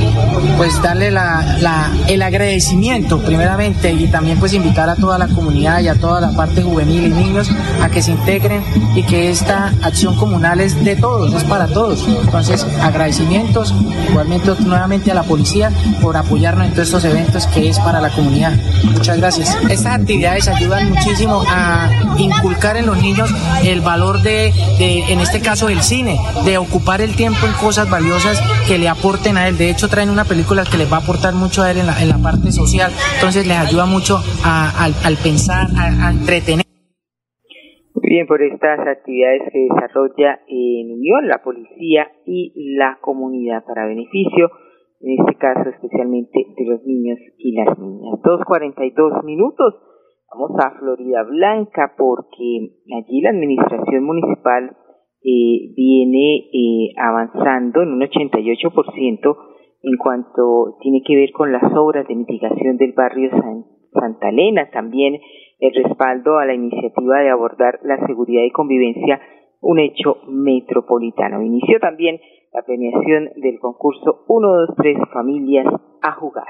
pues 0.57 0.81
darle 0.83 1.09
el 1.09 2.23
agradecimiento 2.23 3.19
primeramente 3.21 3.93
y 3.93 4.09
también 4.09 4.39
pues 4.39 4.53
invitar 4.53 4.89
a 4.89 4.97
toda 4.97 5.19
la 5.19 5.29
comunidad 5.29 5.81
y 5.81 5.89
a 5.89 5.95
toda 5.95 6.21
la 6.21 6.33
parte 6.33 6.63
juvenil 6.63 7.07
y 7.07 7.11
niños 7.11 7.51
a 7.81 7.89
que 7.89 8.03
se 8.03 8.11
integren 8.11 8.63
y 8.95 9.03
que 9.05 9.31
esta 9.31 9.73
acción 9.83 10.17
comunal 10.17 10.61
es 10.61 10.85
de 10.85 10.97
todos, 10.97 11.33
es 11.35 11.45
para 11.45 11.69
todos 11.73 12.07
entonces, 12.07 12.67
agradecimientos 12.81 13.75
igualmente 14.09 14.51
nuevamente 14.61 15.11
a 15.11 15.15
la 15.15 15.23
policía 15.23 15.71
por 16.01 16.17
apoyarnos 16.17 16.67
en 16.67 16.73
todos 16.73 16.89
estos 16.89 17.05
eventos 17.05 17.47
que 17.49 17.69
es 17.69 17.79
para 17.79 18.01
la 18.01 18.11
comunidad. 18.11 18.53
Muchas 18.85 19.17
gracias. 19.19 19.57
Estas 19.69 20.01
actividades 20.01 20.49
ayudan 20.49 20.91
muchísimo 20.91 21.43
a 21.49 21.91
inculcar 22.19 22.77
en 22.77 22.87
los 22.87 22.97
niños 22.99 23.31
el 23.65 23.81
valor 23.81 24.23
de, 24.23 24.53
en 24.79 25.21
este 25.21 25.41
caso, 25.41 25.69
el 25.69 25.83
cine, 25.83 26.19
de 26.45 26.59
ocupar 26.59 27.01
el 27.01 27.15
tiempo 27.17 27.47
en 27.47 27.53
cosas 27.55 27.89
valiosas 27.89 28.41
que 28.67 28.79
le 28.79 28.89
aporten 28.89 29.37
a 29.37 29.49
él. 29.49 29.59
De 29.59 29.71
hecho, 29.71 29.89
traen 29.89 30.11
una 30.11 30.25
película 30.25 30.65
que 30.65 30.79
les 30.79 30.91
va 30.91 30.99
a 30.99 31.01
aportar 31.01 31.35
mucho 31.35 31.63
a 31.63 31.71
él 31.71 31.79
en 31.79 31.87
la, 31.87 32.19
parte 32.23 32.53
social. 32.53 32.93
Entonces, 33.15 33.47
les 33.47 33.59
ayuda 33.59 33.85
mucho 33.85 34.23
al, 34.45 34.95
al, 35.03 35.17
pensar, 35.17 35.69
a 35.77 36.11
entretener 36.11 36.72
bien 38.13 38.27
por 38.27 38.43
estas 38.43 38.79
actividades 38.81 39.41
que 39.51 39.69
desarrolla 39.73 40.41
en 40.47 40.93
unión 40.93 41.29
la 41.29 41.43
policía 41.43 42.13
y 42.27 42.53
la 42.77 42.99
comunidad 43.01 43.65
para 43.65 43.87
beneficio, 43.87 44.51
en 45.01 45.19
este 45.19 45.35
caso 45.37 45.71
especialmente 45.71 46.45
de 46.55 46.65
los 46.67 46.85
niños 46.85 47.19
y 47.39 47.53
las 47.57 47.79
niñas. 47.79 48.21
2.42 48.21 49.25
minutos. 49.25 49.75
Vamos 50.29 50.53
a 50.63 50.79
Florida 50.79 51.23
Blanca 51.25 51.95
porque 51.97 52.85
allí 53.01 53.23
la 53.23 53.31
administración 53.31 54.05
municipal 54.05 54.77
eh, 55.25 55.73
viene 55.75 56.51
eh, 56.53 56.93
avanzando 56.99 57.81
en 57.81 57.95
un 57.95 58.01
88% 58.03 59.37
en 59.85 59.97
cuanto 59.97 60.77
tiene 60.83 61.03
que 61.03 61.17
ver 61.17 61.33
con 61.33 61.51
las 61.51 61.65
obras 61.75 62.07
de 62.07 62.15
mitigación 62.15 62.77
del 62.77 62.93
barrio 62.93 63.31
Santa 63.93 64.29
Elena, 64.29 64.71
también 64.71 65.19
el 65.63 65.85
respaldo 65.85 66.39
a 66.39 66.45
la 66.45 66.55
iniciativa 66.55 67.21
de 67.21 67.31
abordar 67.31 67.79
la 67.85 67.97
seguridad 68.07 68.43
y 68.43 68.51
convivencia, 68.51 69.21
un 69.61 69.79
hecho 69.79 70.17
metropolitano. 70.27 71.41
Inició 71.41 71.79
también 71.79 72.21
la 72.53 72.63
premiación 72.63 73.31
del 73.37 73.61
concurso 73.61 74.25
1, 74.27 74.49
2, 74.67 74.77
3 74.77 74.97
Familias 75.13 75.67
a 76.03 76.13
Jugar. 76.13 76.49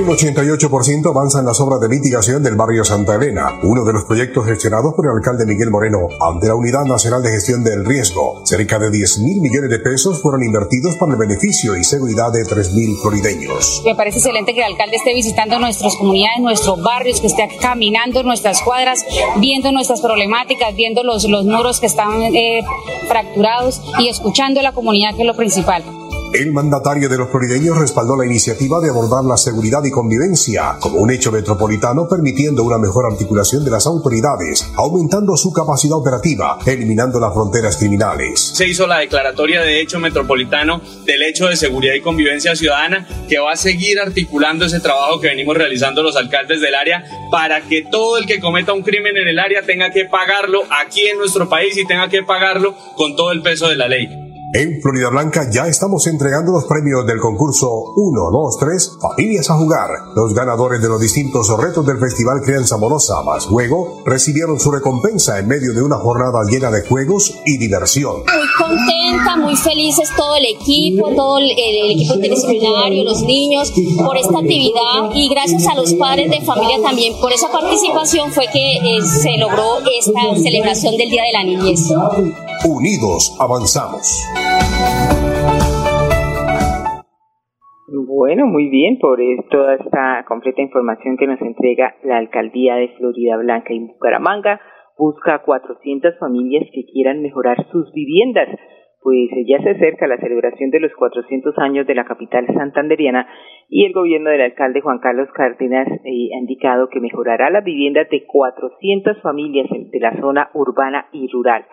Un 0.00 0.08
88% 0.08 1.10
avanzan 1.10 1.44
las 1.44 1.60
obras 1.60 1.78
de 1.80 1.88
mitigación 1.88 2.42
del 2.42 2.56
barrio 2.56 2.84
Santa 2.84 3.16
Elena, 3.16 3.60
uno 3.62 3.84
de 3.84 3.92
los 3.92 4.04
proyectos 4.04 4.46
gestionados 4.46 4.94
por 4.94 5.06
el 5.06 5.12
alcalde 5.12 5.44
Miguel 5.44 5.70
Moreno 5.70 6.08
ante 6.20 6.48
la 6.48 6.54
Unidad 6.54 6.84
Nacional 6.84 7.22
de 7.22 7.30
Gestión 7.30 7.62
del 7.62 7.84
Riesgo. 7.84 8.40
Cerca 8.46 8.78
de 8.78 8.90
10 8.90 9.18
mil 9.18 9.40
millones 9.42 9.68
de 9.68 9.78
pesos 9.78 10.22
fueron 10.22 10.42
invertidos 10.42 10.96
para 10.96 11.12
el 11.12 11.18
beneficio 11.18 11.76
y 11.76 11.84
seguridad 11.84 12.32
de 12.32 12.44
3 12.44 12.72
mil 12.72 12.96
florideños. 12.96 13.82
Me 13.84 13.94
parece 13.94 14.18
excelente 14.18 14.54
que 14.54 14.60
el 14.60 14.72
alcalde 14.72 14.96
esté 14.96 15.12
visitando 15.12 15.58
nuestras 15.58 15.94
comunidades, 15.96 16.40
nuestros 16.40 16.82
barrios, 16.82 17.20
que 17.20 17.26
esté 17.26 17.48
caminando 17.60 18.22
nuestras 18.22 18.62
cuadras, 18.62 19.04
viendo 19.36 19.70
nuestras 19.70 20.00
problemáticas, 20.00 20.74
viendo 20.74 21.02
los, 21.04 21.28
los 21.28 21.44
muros 21.44 21.78
que 21.78 21.86
están 21.86 22.22
eh, 22.22 22.62
fracturados 23.06 23.82
y 23.98 24.08
escuchando 24.08 24.60
a 24.60 24.62
la 24.62 24.72
comunidad, 24.72 25.14
que 25.14 25.22
es 25.22 25.26
lo 25.26 25.36
principal. 25.36 25.99
El 26.32 26.52
mandatario 26.52 27.08
de 27.08 27.18
los 27.18 27.28
florideños 27.28 27.76
respaldó 27.76 28.16
la 28.16 28.24
iniciativa 28.24 28.78
de 28.80 28.88
abordar 28.88 29.24
la 29.24 29.36
seguridad 29.36 29.82
y 29.84 29.90
convivencia 29.90 30.76
como 30.78 31.00
un 31.00 31.10
hecho 31.10 31.32
metropolitano, 31.32 32.06
permitiendo 32.08 32.62
una 32.62 32.78
mejor 32.78 33.10
articulación 33.10 33.64
de 33.64 33.72
las 33.72 33.84
autoridades, 33.88 34.70
aumentando 34.76 35.36
su 35.36 35.52
capacidad 35.52 35.96
operativa, 35.96 36.56
eliminando 36.64 37.18
las 37.18 37.34
fronteras 37.34 37.76
criminales. 37.76 38.52
Se 38.54 38.68
hizo 38.68 38.86
la 38.86 38.98
declaratoria 38.98 39.62
de 39.62 39.80
hecho 39.80 39.98
metropolitano 39.98 40.80
del 41.04 41.20
hecho 41.24 41.48
de 41.48 41.56
seguridad 41.56 41.94
y 41.94 42.00
convivencia 42.00 42.54
ciudadana, 42.54 43.08
que 43.28 43.40
va 43.40 43.50
a 43.50 43.56
seguir 43.56 43.98
articulando 43.98 44.66
ese 44.66 44.78
trabajo 44.78 45.20
que 45.20 45.28
venimos 45.28 45.56
realizando 45.56 46.00
los 46.00 46.14
alcaldes 46.14 46.60
del 46.60 46.76
área 46.76 47.02
para 47.32 47.62
que 47.62 47.82
todo 47.90 48.18
el 48.18 48.26
que 48.26 48.38
cometa 48.38 48.72
un 48.72 48.82
crimen 48.82 49.16
en 49.16 49.26
el 49.26 49.40
área 49.40 49.62
tenga 49.62 49.90
que 49.90 50.04
pagarlo 50.04 50.62
aquí 50.80 51.08
en 51.08 51.18
nuestro 51.18 51.48
país 51.48 51.76
y 51.76 51.84
tenga 51.88 52.08
que 52.08 52.22
pagarlo 52.22 52.76
con 52.96 53.16
todo 53.16 53.32
el 53.32 53.42
peso 53.42 53.68
de 53.68 53.74
la 53.74 53.88
ley. 53.88 54.29
En 54.52 54.82
Florida 54.82 55.10
Blanca 55.10 55.48
ya 55.48 55.68
estamos 55.68 56.08
entregando 56.08 56.50
los 56.50 56.64
premios 56.64 57.06
del 57.06 57.20
concurso 57.20 57.70
1, 57.94 58.30
2, 58.32 58.56
3, 58.58 58.98
Familias 59.00 59.48
a 59.48 59.54
Jugar. 59.54 59.88
Los 60.16 60.34
ganadores 60.34 60.82
de 60.82 60.88
los 60.88 61.00
distintos 61.00 61.56
retos 61.56 61.86
del 61.86 62.00
Festival 62.00 62.40
Crianza 62.42 62.74
Amorosa 62.74 63.22
más 63.22 63.46
Juego 63.46 64.02
recibieron 64.04 64.58
su 64.58 64.72
recompensa 64.72 65.38
en 65.38 65.46
medio 65.46 65.72
de 65.72 65.82
una 65.82 65.98
jornada 65.98 66.40
llena 66.50 66.68
de 66.72 66.82
juegos 66.82 67.32
y 67.46 67.58
diversión. 67.58 68.24
Muy 68.26 68.48
contenta, 68.58 69.36
muy 69.36 69.54
felices 69.54 70.10
todo 70.16 70.34
el 70.34 70.46
equipo, 70.46 71.14
todo 71.14 71.38
el, 71.38 71.52
equipo 71.52 72.14
interdisciplinario, 72.14 73.04
los 73.04 73.22
niños, 73.22 73.72
por 74.04 74.16
esta 74.16 74.40
actividad 74.40 75.14
y 75.14 75.28
gracias 75.28 75.64
a 75.68 75.76
los 75.76 75.94
padres 75.94 76.28
de 76.28 76.40
familia 76.40 76.82
también 76.82 77.14
por 77.20 77.32
esa 77.32 77.52
participación 77.52 78.32
fue 78.32 78.46
que 78.52 78.78
eh, 78.78 79.02
se 79.02 79.38
logró 79.38 79.78
esta 79.78 80.42
celebración 80.42 80.96
del 80.96 81.08
Día 81.08 81.22
de 81.22 81.32
la 81.38 81.44
Niñez. 81.44 81.88
Unidos 82.68 83.38
avanzamos. 83.40 84.04
Bueno, 87.88 88.46
muy 88.46 88.68
bien 88.68 88.98
por 88.98 89.18
toda 89.50 89.76
esta 89.76 90.24
completa 90.28 90.60
información 90.60 91.16
que 91.16 91.26
nos 91.26 91.40
entrega 91.40 91.94
la 92.04 92.18
alcaldía 92.18 92.74
de 92.74 92.88
Florida 92.98 93.38
Blanca 93.38 93.72
y 93.72 93.80
Bucaramanga. 93.80 94.60
Busca 94.98 95.38
400 95.38 96.18
familias 96.18 96.68
que 96.74 96.84
quieran 96.84 97.22
mejorar 97.22 97.56
sus 97.72 97.90
viviendas, 97.94 98.48
pues 99.02 99.30
ya 99.48 99.62
se 99.62 99.70
acerca 99.70 100.06
la 100.06 100.18
celebración 100.18 100.68
de 100.68 100.80
los 100.80 100.92
400 100.92 101.56
años 101.60 101.86
de 101.86 101.94
la 101.94 102.04
capital 102.04 102.46
santanderiana 102.54 103.26
y 103.70 103.86
el 103.86 103.94
gobierno 103.94 104.28
del 104.28 104.42
alcalde 104.42 104.82
Juan 104.82 104.98
Carlos 104.98 105.30
Cárdenas 105.32 105.88
eh, 105.88 106.28
ha 106.36 106.38
indicado 106.38 106.90
que 106.90 107.00
mejorará 107.00 107.48
las 107.48 107.64
viviendas 107.64 108.10
de 108.10 108.26
400 108.26 109.22
familias 109.22 109.66
de 109.70 110.00
la 110.00 110.20
zona 110.20 110.50
urbana 110.52 111.06
y 111.12 111.26
rural 111.32 111.64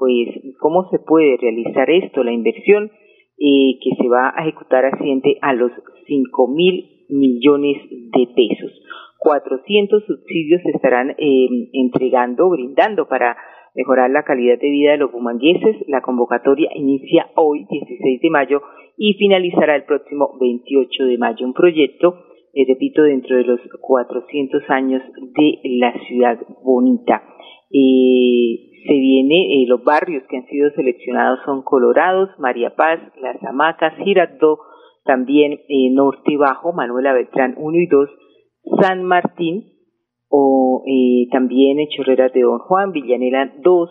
pues 0.00 0.56
cómo 0.58 0.88
se 0.90 0.98
puede 0.98 1.36
realizar 1.36 1.90
esto, 1.90 2.24
la 2.24 2.32
inversión 2.32 2.90
eh, 3.38 3.78
que 3.84 4.02
se 4.02 4.08
va 4.08 4.32
a 4.34 4.48
ejecutar 4.48 4.86
asciende 4.86 5.36
a 5.42 5.52
los 5.52 5.70
5 6.06 6.48
mil 6.48 7.04
millones 7.10 7.76
de 7.90 8.26
pesos. 8.34 8.72
400 9.18 10.02
subsidios 10.06 10.62
se 10.62 10.70
estarán 10.70 11.10
eh, 11.10 11.48
entregando, 11.74 12.48
brindando 12.48 13.08
para 13.08 13.36
mejorar 13.74 14.10
la 14.10 14.22
calidad 14.22 14.58
de 14.58 14.70
vida 14.70 14.92
de 14.92 14.96
los 14.96 15.12
bumangueses. 15.12 15.76
La 15.86 16.00
convocatoria 16.00 16.70
inicia 16.74 17.28
hoy, 17.36 17.66
16 17.68 18.22
de 18.22 18.30
mayo, 18.30 18.62
y 18.96 19.12
finalizará 19.14 19.76
el 19.76 19.84
próximo 19.84 20.38
28 20.40 21.04
de 21.04 21.18
mayo. 21.18 21.44
Un 21.44 21.52
proyecto, 21.52 22.14
eh, 22.54 22.64
repito, 22.66 23.02
dentro 23.02 23.36
de 23.36 23.44
los 23.44 23.60
400 23.82 24.62
años 24.70 25.02
de 25.36 25.60
la 25.78 25.92
ciudad 26.08 26.38
bonita. 26.64 27.22
Eh, 27.70 28.69
se 28.86 28.92
viene, 28.92 29.62
eh, 29.62 29.66
los 29.66 29.84
barrios 29.84 30.22
que 30.28 30.38
han 30.38 30.46
sido 30.46 30.70
seleccionados 30.70 31.40
son 31.44 31.62
Colorados, 31.62 32.30
María 32.38 32.74
Paz, 32.74 33.00
Las 33.20 33.42
Hamacas, 33.42 33.94
Girardó, 34.02 34.58
también 35.04 35.52
eh, 35.52 35.90
Norte 35.92 36.32
y 36.32 36.36
Bajo, 36.36 36.72
Manuela 36.72 37.12
Beltrán 37.12 37.54
1 37.58 37.76
y 37.76 37.86
2, 37.86 38.10
San 38.80 39.04
Martín, 39.04 39.64
o 40.28 40.84
eh, 40.86 41.28
también 41.32 41.78
Chorreras 41.88 42.32
de 42.32 42.42
Don 42.42 42.58
Juan, 42.58 42.92
Villanela 42.92 43.52
2 43.62 43.90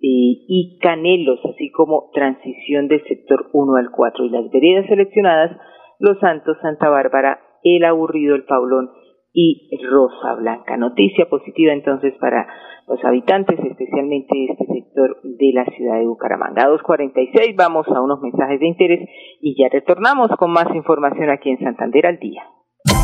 y 0.00 0.78
Canelos, 0.80 1.40
así 1.44 1.70
como 1.72 2.10
transición 2.14 2.86
del 2.86 3.02
sector 3.04 3.50
1 3.52 3.76
al 3.76 3.90
4 3.90 4.24
y 4.26 4.30
las 4.30 4.50
veredas 4.50 4.86
seleccionadas, 4.86 5.56
Los 5.98 6.18
Santos, 6.20 6.56
Santa 6.62 6.88
Bárbara, 6.88 7.40
El 7.64 7.84
Aburrido, 7.84 8.36
El 8.36 8.44
Paulón 8.44 8.90
y 9.32 9.70
Rosa 9.88 10.34
Blanca. 10.34 10.76
Noticia 10.76 11.26
positiva 11.28 11.72
entonces 11.72 12.14
para 12.20 12.46
los 12.86 13.04
habitantes, 13.04 13.58
especialmente 13.58 14.46
este 14.50 14.66
sector 14.66 15.20
de 15.22 15.52
la 15.52 15.64
ciudad 15.66 15.98
de 15.98 16.06
Bucaramanga. 16.06 16.66
246, 16.68 17.54
vamos 17.56 17.86
a 17.88 18.00
unos 18.00 18.20
mensajes 18.20 18.58
de 18.60 18.66
interés 18.66 19.08
y 19.40 19.54
ya 19.60 19.68
retornamos 19.68 20.28
con 20.38 20.50
más 20.52 20.74
información 20.74 21.30
aquí 21.30 21.50
en 21.50 21.58
Santander 21.58 22.06
al 22.06 22.18
día. 22.18 22.42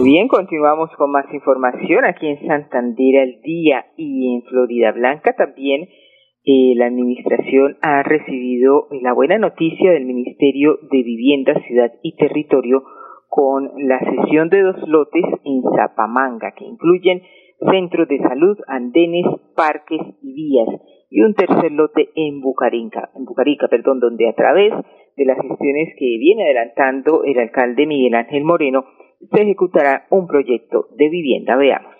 Bien, 0.00 0.26
continuamos 0.26 0.88
con 0.96 1.10
más 1.10 1.26
información 1.34 2.06
aquí 2.06 2.26
en 2.26 2.46
Santander 2.46 3.20
al 3.20 3.42
día 3.42 3.84
y 3.98 4.34
en 4.34 4.42
Florida 4.44 4.90
Blanca 4.90 5.34
también. 5.34 5.82
Eh, 6.44 6.72
la 6.76 6.86
administración 6.86 7.76
ha 7.82 8.02
recibido 8.02 8.88
la 9.02 9.12
buena 9.12 9.36
noticia 9.36 9.92
del 9.92 10.06
Ministerio 10.06 10.78
de 10.90 11.02
Vivienda, 11.02 11.60
Ciudad 11.66 11.92
y 12.02 12.16
Territorio 12.16 12.82
con 13.28 13.70
la 13.86 13.98
cesión 14.00 14.48
de 14.48 14.62
dos 14.62 14.76
lotes 14.88 15.24
en 15.44 15.62
Zapamanga 15.76 16.52
que 16.56 16.64
incluyen 16.64 17.20
centros 17.70 18.08
de 18.08 18.18
salud, 18.18 18.56
andenes, 18.68 19.26
parques 19.54 20.00
y 20.22 20.32
vías 20.32 20.68
y 21.10 21.20
un 21.20 21.34
tercer 21.34 21.70
lote 21.70 22.08
en 22.14 22.40
Bucarica, 22.40 23.10
en 23.14 23.26
Bucarica, 23.26 23.68
perdón, 23.68 24.00
donde 24.00 24.26
a 24.26 24.32
través 24.32 24.72
de 25.18 25.24
las 25.26 25.36
gestiones 25.36 25.94
que 25.98 26.16
viene 26.18 26.44
adelantando 26.44 27.24
el 27.24 27.38
alcalde 27.38 27.86
Miguel 27.86 28.14
Ángel 28.14 28.44
Moreno, 28.44 28.84
se 29.30 29.42
ejecutará 29.42 30.06
un 30.10 30.26
proyecto 30.26 30.88
de 30.96 31.08
vivienda. 31.08 31.56
Veamos. 31.56 31.92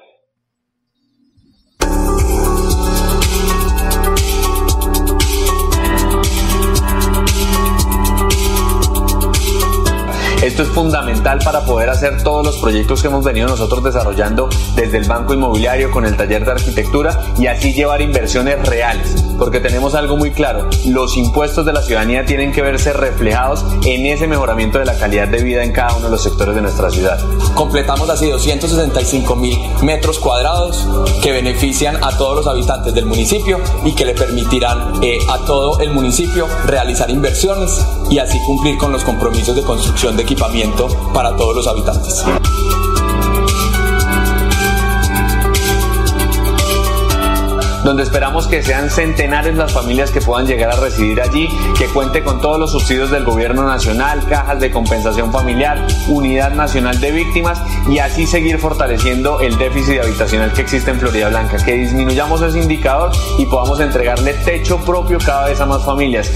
Esto 10.42 10.64
es 10.64 10.70
fundamental 10.70 11.38
para 11.44 11.64
poder 11.64 11.88
hacer 11.88 12.20
todos 12.24 12.44
los 12.44 12.60
proyectos 12.60 13.00
que 13.00 13.06
hemos 13.06 13.24
venido 13.24 13.46
nosotros 13.46 13.84
desarrollando 13.84 14.48
desde 14.74 14.98
el 14.98 15.04
Banco 15.04 15.34
Inmobiliario 15.34 15.92
con 15.92 16.04
el 16.04 16.16
taller 16.16 16.44
de 16.44 16.50
arquitectura 16.50 17.16
y 17.38 17.46
así 17.46 17.72
llevar 17.72 18.02
inversiones 18.02 18.68
reales. 18.68 19.21
Porque 19.38 19.60
tenemos 19.60 19.94
algo 19.94 20.16
muy 20.16 20.30
claro, 20.30 20.68
los 20.86 21.16
impuestos 21.16 21.66
de 21.66 21.72
la 21.72 21.82
ciudadanía 21.82 22.24
tienen 22.24 22.52
que 22.52 22.62
verse 22.62 22.92
reflejados 22.92 23.64
en 23.84 24.06
ese 24.06 24.26
mejoramiento 24.26 24.78
de 24.78 24.84
la 24.84 24.96
calidad 24.98 25.28
de 25.28 25.42
vida 25.42 25.64
en 25.64 25.72
cada 25.72 25.94
uno 25.94 26.06
de 26.06 26.10
los 26.12 26.22
sectores 26.22 26.54
de 26.54 26.62
nuestra 26.62 26.90
ciudad. 26.90 27.18
Completamos 27.54 28.08
así 28.08 28.28
265 28.28 29.36
mil 29.36 29.58
metros 29.82 30.18
cuadrados 30.18 30.86
que 31.22 31.32
benefician 31.32 31.96
a 32.02 32.16
todos 32.16 32.36
los 32.36 32.46
habitantes 32.46 32.94
del 32.94 33.06
municipio 33.06 33.60
y 33.84 33.92
que 33.92 34.04
le 34.04 34.14
permitirán 34.14 35.02
eh, 35.02 35.18
a 35.28 35.38
todo 35.44 35.80
el 35.80 35.90
municipio 35.90 36.46
realizar 36.66 37.10
inversiones 37.10 37.84
y 38.10 38.18
así 38.18 38.38
cumplir 38.46 38.78
con 38.78 38.92
los 38.92 39.04
compromisos 39.04 39.56
de 39.56 39.62
construcción 39.62 40.16
de 40.16 40.22
equipamiento 40.22 40.88
para 41.12 41.36
todos 41.36 41.56
los 41.56 41.66
habitantes. 41.66 42.24
Donde 47.84 48.02
esperamos 48.02 48.46
que 48.46 48.62
sean 48.62 48.90
centenares 48.90 49.56
las 49.56 49.72
familias 49.72 50.10
que 50.10 50.20
puedan 50.20 50.46
llegar 50.46 50.70
a 50.70 50.76
residir 50.76 51.20
allí, 51.20 51.48
que 51.76 51.86
cuente 51.86 52.22
con 52.22 52.40
todos 52.40 52.58
los 52.58 52.72
subsidios 52.72 53.10
del 53.10 53.24
gobierno 53.24 53.66
nacional, 53.66 54.24
cajas 54.28 54.60
de 54.60 54.70
compensación 54.70 55.32
familiar, 55.32 55.86
unidad 56.08 56.52
nacional 56.52 57.00
de 57.00 57.10
víctimas 57.10 57.60
y 57.88 57.98
así 57.98 58.26
seguir 58.26 58.58
fortaleciendo 58.58 59.40
el 59.40 59.58
déficit 59.58 60.00
habitacional 60.00 60.52
que 60.52 60.62
existe 60.62 60.90
en 60.90 61.00
Florida 61.00 61.28
Blanca, 61.28 61.56
que 61.64 61.72
disminuyamos 61.72 62.42
ese 62.42 62.58
indicador 62.60 63.10
y 63.38 63.46
podamos 63.46 63.80
entregarle 63.80 64.34
techo 64.34 64.78
propio 64.78 65.18
cada 65.18 65.48
vez 65.48 65.60
a 65.60 65.66
más 65.66 65.84
familias. 65.84 66.30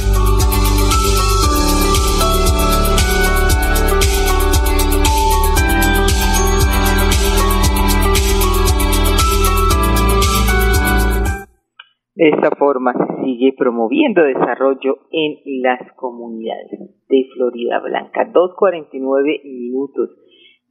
Esta 12.46 12.59
forma 12.59 12.92
se 12.92 13.24
sigue 13.24 13.54
promoviendo 13.59 14.22
desarrollo 14.22 14.98
en 15.11 15.62
las 15.62 15.80
comunidades 15.94 16.78
de 17.09 17.26
Florida 17.35 17.80
Blanca. 17.80 18.30
2.49 18.32 19.42
minutos 19.42 20.11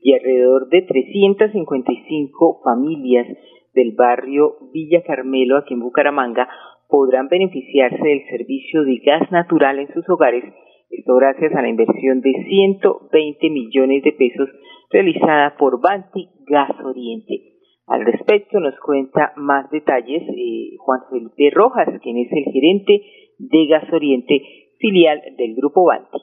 y 0.02 0.14
alrededor 0.14 0.70
de 0.70 0.84
355 0.84 2.62
familias 2.64 3.28
del 3.74 3.92
barrio 3.92 4.56
Villa 4.72 5.04
Carmelo 5.04 5.58
aquí 5.58 5.74
en 5.74 5.82
Bucaramanga 5.82 6.48
podrán 6.88 7.28
beneficiarse 7.28 8.02
del 8.02 8.26
servicio 8.30 8.86
de 8.86 8.96
gas 9.00 9.30
natural 9.32 9.78
en 9.80 9.94
sus 9.94 10.08
hogares, 10.08 10.46
esto 10.90 11.16
gracias 11.16 11.54
a 11.56 11.62
la 11.62 11.68
inversión 11.68 12.22
de 12.22 12.32
120 12.48 13.50
millones 13.50 14.02
de 14.02 14.14
pesos 14.14 14.48
realizada 14.92 15.58
por 15.58 15.82
Banti 15.82 16.30
Gas 16.48 16.72
Oriente. 16.86 17.55
Al 17.88 18.04
respecto 18.04 18.60
nos 18.60 18.74
cuenta 18.84 19.34
más 19.38 19.70
detalles 19.70 20.24
eh, 20.24 20.76
Juan 20.80 21.02
Felipe 21.12 21.52
Rojas, 21.54 21.88
quien 22.02 22.18
es 22.18 22.32
el 22.32 22.52
gerente 22.52 23.02
de 23.38 23.68
Gas 23.68 23.94
Oriente, 23.94 24.42
filial 24.80 25.22
del 25.38 25.56
Grupo 25.56 25.86
Banti. 25.86 26.18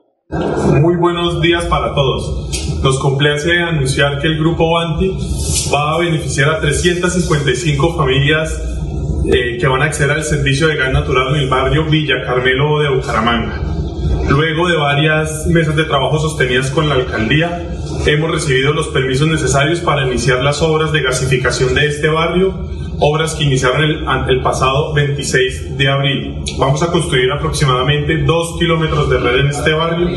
Muy 0.80 0.96
buenos 0.96 1.40
días 1.40 1.64
para 1.66 1.94
todos. 1.94 2.80
Nos 2.82 2.98
complace 3.00 3.60
anunciar 3.60 4.20
que 4.20 4.26
el 4.26 4.38
Grupo 4.40 4.72
Banti 4.72 5.10
va 5.72 5.94
a 5.94 5.98
beneficiar 6.00 6.50
a 6.50 6.60
355 6.60 7.96
familias 7.96 9.22
eh, 9.32 9.56
que 9.60 9.66
van 9.68 9.82
a 9.82 9.84
acceder 9.84 10.16
al 10.16 10.24
servicio 10.24 10.66
de 10.66 10.76
gas 10.76 10.92
natural 10.92 11.36
en 11.36 11.42
el 11.42 11.48
barrio 11.48 11.84
Villa 11.84 12.22
Carmelo 12.24 12.80
de 12.80 12.96
Bucaramanga. 12.96 13.60
Luego 14.28 14.68
de 14.68 14.76
varias 14.78 15.46
mesas 15.46 15.76
de 15.76 15.84
trabajo 15.84 16.18
sostenidas 16.18 16.72
con 16.72 16.88
la 16.88 16.96
alcaldía, 16.96 17.68
hemos 18.06 18.30
recibido 18.30 18.72
los 18.72 18.88
permisos 18.88 19.28
necesarios 19.28 19.80
para 19.80 20.06
iniciar 20.06 20.42
las 20.42 20.62
obras 20.62 20.92
de 20.92 21.02
gasificación 21.02 21.74
de 21.74 21.86
este 21.86 22.08
barrio, 22.08 22.54
obras 22.98 23.34
que 23.34 23.44
iniciaron 23.44 23.82
el, 23.82 24.04
el 24.28 24.42
pasado 24.42 24.92
26 24.92 25.76
de 25.78 25.88
abril. 25.88 26.44
Vamos 26.58 26.82
a 26.82 26.90
construir 26.90 27.30
aproximadamente 27.30 28.18
dos 28.18 28.56
kilómetros 28.58 29.08
de 29.08 29.18
red 29.18 29.40
en 29.40 29.46
este 29.48 29.72
barrio 29.72 30.08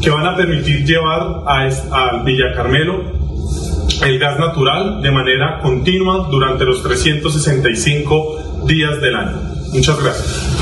que 0.00 0.10
van 0.10 0.26
a 0.26 0.36
permitir 0.36 0.84
llevar 0.84 1.42
al 1.46 2.24
Villa 2.24 2.52
Carmelo 2.54 3.18
el 4.04 4.18
gas 4.18 4.38
natural 4.38 5.02
de 5.02 5.10
manera 5.10 5.58
continua 5.60 6.28
durante 6.30 6.64
los 6.64 6.82
365 6.82 8.64
días 8.66 9.00
del 9.00 9.16
año. 9.16 9.40
Muchas 9.72 10.02
gracias. 10.02 10.57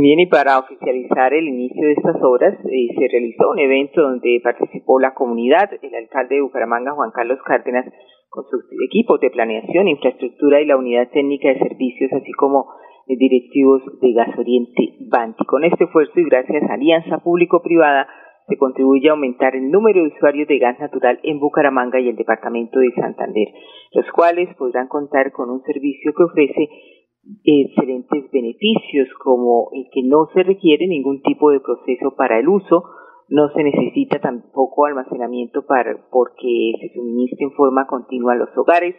Bien, 0.00 0.18
y 0.18 0.26
para 0.26 0.58
oficializar 0.58 1.32
el 1.34 1.46
inicio 1.46 1.86
de 1.86 1.92
estas 1.92 2.16
obras, 2.20 2.58
eh, 2.66 2.88
se 2.98 3.08
realizó 3.08 3.50
un 3.50 3.60
evento 3.60 4.02
donde 4.02 4.40
participó 4.42 4.98
la 4.98 5.14
comunidad, 5.14 5.70
el 5.80 5.94
alcalde 5.94 6.34
de 6.34 6.42
Bucaramanga, 6.42 6.94
Juan 6.94 7.12
Carlos 7.14 7.38
Cárdenas, 7.46 7.86
con 8.28 8.42
sus 8.50 8.64
equipos 8.90 9.20
de 9.20 9.30
planeación, 9.30 9.86
infraestructura 9.86 10.60
y 10.60 10.66
la 10.66 10.76
unidad 10.76 11.10
técnica 11.12 11.48
de 11.48 11.60
servicios, 11.60 12.12
así 12.12 12.32
como 12.32 12.66
eh, 13.06 13.14
directivos 13.16 13.82
de 14.00 14.12
Gas 14.14 14.36
Oriente 14.36 14.96
Banti. 15.08 15.44
Con 15.44 15.62
este 15.62 15.84
esfuerzo 15.84 16.18
y 16.18 16.24
gracias 16.24 16.68
a 16.68 16.74
Alianza 16.74 17.18
Público-Privada, 17.18 18.08
se 18.48 18.58
contribuye 18.58 19.08
a 19.08 19.12
aumentar 19.12 19.54
el 19.54 19.70
número 19.70 20.02
de 20.02 20.08
usuarios 20.08 20.48
de 20.48 20.58
gas 20.58 20.78
natural 20.78 21.18
en 21.22 21.38
Bucaramanga 21.38 22.00
y 22.00 22.08
el 22.08 22.16
departamento 22.16 22.80
de 22.80 22.90
Santander, 22.92 23.48
los 23.92 24.10
cuales 24.10 24.54
podrán 24.56 24.88
contar 24.88 25.32
con 25.32 25.50
un 25.50 25.62
servicio 25.62 26.12
que 26.12 26.24
ofrece 26.24 26.68
excelentes 27.44 28.30
beneficios 28.30 29.08
como 29.22 29.70
el 29.72 29.86
que 29.92 30.02
no 30.04 30.26
se 30.34 30.42
requiere 30.42 30.86
ningún 30.86 31.22
tipo 31.22 31.50
de 31.50 31.60
proceso 31.60 32.14
para 32.16 32.38
el 32.38 32.48
uso, 32.48 32.84
no 33.28 33.48
se 33.48 33.62
necesita 33.62 34.18
tampoco 34.20 34.86
almacenamiento 34.86 35.64
para, 35.66 35.96
porque 36.10 36.72
se 36.80 36.94
suministra 36.94 37.46
en 37.46 37.52
forma 37.52 37.86
continua 37.86 38.34
a 38.34 38.36
los 38.36 38.56
hogares, 38.56 38.94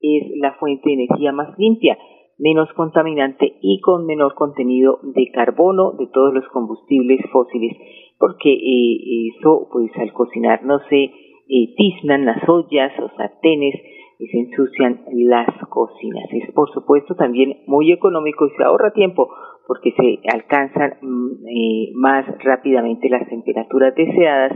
es 0.00 0.22
la 0.40 0.54
fuente 0.54 0.82
de 0.88 0.94
energía 0.94 1.32
más 1.32 1.56
limpia, 1.58 1.96
menos 2.38 2.72
contaminante 2.74 3.58
y 3.60 3.80
con 3.80 4.06
menor 4.06 4.34
contenido 4.34 4.98
de 5.02 5.30
carbono 5.30 5.92
de 5.92 6.06
todos 6.06 6.32
los 6.32 6.48
combustibles 6.48 7.20
fósiles 7.30 7.76
porque 8.20 8.52
eh, 8.52 9.32
eso, 9.34 9.66
pues 9.72 9.90
al 9.96 10.12
cocinar 10.12 10.62
no 10.62 10.78
se 10.90 11.04
eh, 11.04 11.74
tiznan 11.76 12.26
las 12.26 12.46
ollas 12.48 12.92
o 13.00 13.08
sartenes 13.16 13.74
y 14.20 14.26
se 14.28 14.38
ensucian 14.38 15.00
las 15.12 15.48
cocinas. 15.68 16.28
Es 16.32 16.52
por 16.52 16.70
supuesto 16.70 17.14
también 17.14 17.62
muy 17.66 17.90
económico 17.90 18.46
y 18.46 18.50
se 18.50 18.62
ahorra 18.62 18.92
tiempo 18.92 19.28
porque 19.66 19.92
se 19.92 20.18
alcanzan 20.32 20.98
mm, 21.00 21.30
eh, 21.46 21.92
más 21.94 22.26
rápidamente 22.44 23.08
las 23.08 23.26
temperaturas 23.28 23.94
deseadas, 23.94 24.52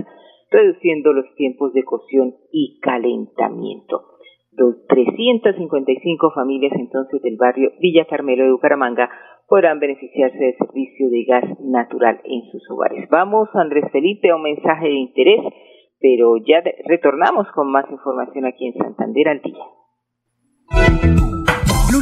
reduciendo 0.51 1.13
los 1.13 1.27
tiempos 1.37 1.73
de 1.73 1.83
cocción 1.83 2.35
y 2.53 2.79
calentamiento. 2.81 4.03
Los 4.53 4.87
355 4.87 6.31
familias 6.33 6.73
entonces 6.77 7.23
del 7.23 7.37
barrio 7.37 7.73
Villa 7.81 8.05
Carmelo 8.05 8.45
de 8.45 8.53
Bucaramanga 8.53 9.11
podrán 9.49 9.81
beneficiarse 9.81 10.39
del 10.39 10.57
servicio 10.57 11.11
de 11.11 11.25
gas 11.25 11.45
natural 11.61 12.21
en 12.25 12.43
sus 12.51 12.63
hogares. 12.71 13.09
Vamos, 13.11 13.49
Andrés 13.55 13.85
Felipe, 13.91 14.31
a 14.31 14.37
un 14.37 14.43
mensaje 14.43 14.87
de 14.87 14.95
interés, 14.95 15.41
pero 16.05 16.37
ya 16.37 16.63
retornamos 16.85 17.51
con 17.55 17.73
más 17.73 17.91
información 17.91 18.45
aquí 18.45 18.67
en 18.67 18.75
Santander 18.75 19.27
al 19.27 19.41
día. 19.41 19.65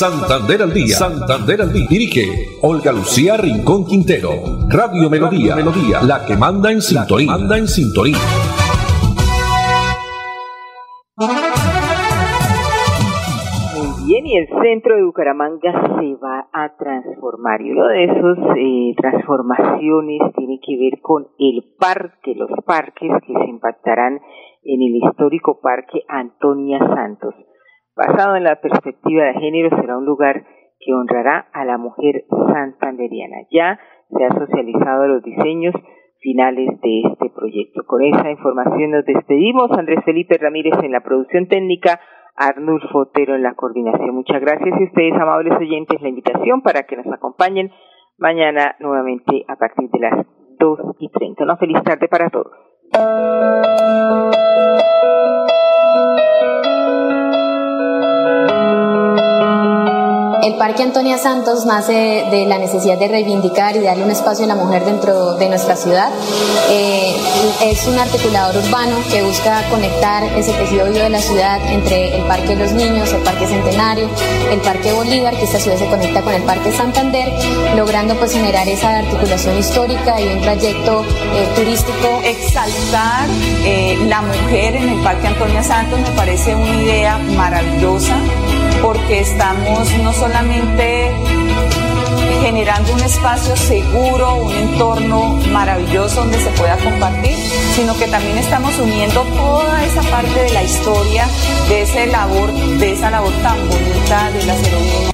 Santander 0.00 0.62
al 0.62 0.72
día. 0.72 0.96
Santander 0.96 1.60
al 1.60 1.74
día. 1.74 1.86
Dirige 1.86 2.56
Olga 2.62 2.90
Lucía 2.90 3.36
Rincón 3.36 3.84
Quintero. 3.84 4.30
Radio 4.70 5.10
Melodía. 5.10 5.54
Melodía. 5.54 6.00
La 6.00 6.24
que 6.24 6.38
manda 6.38 6.72
en 6.72 6.80
sintonía. 6.80 7.30
Manda 7.30 7.58
en 7.58 7.68
sintonía. 7.68 8.16
Muy 13.76 14.08
bien, 14.08 14.24
y 14.24 14.38
el 14.38 14.48
centro 14.48 14.96
de 14.96 15.04
Bucaramanga 15.04 16.00
se 16.00 16.16
va 16.16 16.48
a 16.50 16.74
transformar. 16.78 17.60
Y 17.60 17.70
uno 17.72 17.86
de 17.88 18.04
esos 18.04 18.38
eh, 18.56 18.94
transformaciones 18.96 20.32
tiene 20.34 20.60
que 20.64 20.78
ver 20.78 21.02
con 21.02 21.28
el 21.38 21.76
parque, 21.78 22.32
los 22.34 22.48
parques 22.64 23.10
que 23.26 23.34
se 23.34 23.50
impactarán 23.50 24.18
en 24.64 24.80
el 24.80 24.96
histórico 24.96 25.60
Parque 25.60 26.04
Antonia 26.08 26.78
Santos. 26.78 27.34
Basado 28.00 28.34
en 28.36 28.44
la 28.44 28.56
perspectiva 28.56 29.24
de 29.24 29.34
género, 29.34 29.76
será 29.76 29.98
un 29.98 30.06
lugar 30.06 30.42
que 30.78 30.94
honrará 30.94 31.50
a 31.52 31.66
la 31.66 31.76
mujer 31.76 32.24
santanderiana. 32.50 33.42
Ya 33.50 33.78
se 34.08 34.24
ha 34.24 34.30
socializado 34.30 35.06
los 35.06 35.22
diseños 35.22 35.74
finales 36.20 36.80
de 36.80 37.02
este 37.12 37.28
proyecto. 37.28 37.82
Con 37.86 38.02
esa 38.02 38.30
información 38.30 38.92
nos 38.92 39.04
despedimos. 39.04 39.70
Andrés 39.72 40.02
Felipe 40.06 40.38
Ramírez 40.38 40.82
en 40.82 40.92
la 40.92 41.00
producción 41.00 41.46
técnica, 41.46 42.00
Arnulfo 42.36 43.00
Otero 43.00 43.34
en 43.34 43.42
la 43.42 43.52
coordinación. 43.52 44.14
Muchas 44.14 44.40
gracias 44.40 44.80
y 44.80 44.84
ustedes, 44.84 45.12
amables 45.20 45.58
oyentes, 45.58 46.00
la 46.00 46.08
invitación 46.08 46.62
para 46.62 46.84
que 46.84 46.96
nos 46.96 47.06
acompañen 47.12 47.70
mañana 48.16 48.76
nuevamente 48.80 49.44
a 49.46 49.56
partir 49.56 49.90
de 49.90 49.98
las 49.98 50.26
2 50.58 50.96
y 51.00 51.10
30. 51.10 51.44
Una 51.44 51.58
feliz 51.58 51.82
tarde 51.82 52.08
para 52.08 52.30
todos. 52.30 52.50
El 60.50 60.56
Parque 60.56 60.82
Antonia 60.82 61.16
Santos 61.16 61.64
nace 61.64 62.24
de 62.28 62.44
la 62.44 62.58
necesidad 62.58 62.98
de 62.98 63.06
reivindicar 63.06 63.76
y 63.76 63.80
darle 63.84 64.02
un 64.02 64.10
espacio 64.10 64.46
a 64.46 64.48
la 64.48 64.56
mujer 64.56 64.84
dentro 64.84 65.34
de 65.34 65.48
nuestra 65.48 65.76
ciudad. 65.76 66.10
Eh, 66.68 67.14
es 67.62 67.86
un 67.86 67.96
articulador 67.96 68.56
urbano 68.56 68.96
que 69.12 69.22
busca 69.22 69.62
conectar 69.70 70.24
ese 70.36 70.52
tejido 70.54 70.86
vivo 70.86 70.98
de 70.98 71.08
la 71.08 71.20
ciudad 71.20 71.60
entre 71.70 72.16
el 72.16 72.24
Parque 72.24 72.48
de 72.48 72.56
los 72.56 72.72
Niños, 72.72 73.12
el 73.12 73.22
Parque 73.22 73.46
Centenario, 73.46 74.08
el 74.50 74.60
Parque 74.60 74.92
Bolívar, 74.92 75.36
que 75.36 75.44
esta 75.44 75.60
ciudad 75.60 75.78
se 75.78 75.86
conecta 75.86 76.20
con 76.20 76.34
el 76.34 76.42
Parque 76.42 76.72
Santander, 76.72 77.32
logrando 77.76 78.16
pues 78.16 78.32
generar 78.32 78.68
esa 78.68 78.98
articulación 78.98 79.56
histórica 79.56 80.20
y 80.20 80.26
un 80.32 80.42
trayecto 80.42 81.04
eh, 81.32 81.48
turístico. 81.54 82.20
Exaltar 82.24 83.28
eh, 83.64 83.96
la 84.08 84.20
mujer 84.22 84.74
en 84.74 84.88
el 84.88 85.00
Parque 85.04 85.28
Antonia 85.28 85.62
Santos 85.62 86.00
me 86.00 86.10
parece 86.16 86.56
una 86.56 86.74
idea 86.82 87.18
maravillosa 87.18 88.16
porque 88.82 89.20
estamos 89.20 89.92
no 90.02 90.12
solamente 90.12 91.12
generando 92.40 92.92
un 92.94 93.00
espacio 93.00 93.54
seguro, 93.56 94.34
un 94.36 94.52
entorno 94.52 95.38
maravilloso 95.52 96.22
donde 96.22 96.40
se 96.40 96.50
pueda 96.50 96.76
compartir, 96.78 97.36
sino 97.74 97.96
que 97.98 98.06
también 98.06 98.38
estamos 98.38 98.78
uniendo 98.78 99.22
toda 99.36 99.84
esa 99.84 100.02
parte 100.02 100.42
de 100.42 100.50
la 100.50 100.62
historia, 100.62 101.26
de, 101.68 101.82
ese 101.82 102.06
labor, 102.06 102.52
de 102.52 102.92
esa 102.92 103.10
labor 103.10 103.32
tan 103.42 103.58
bonita 103.68 104.30
de 104.30 104.44
las 104.46 104.66
heroínas 104.66 105.09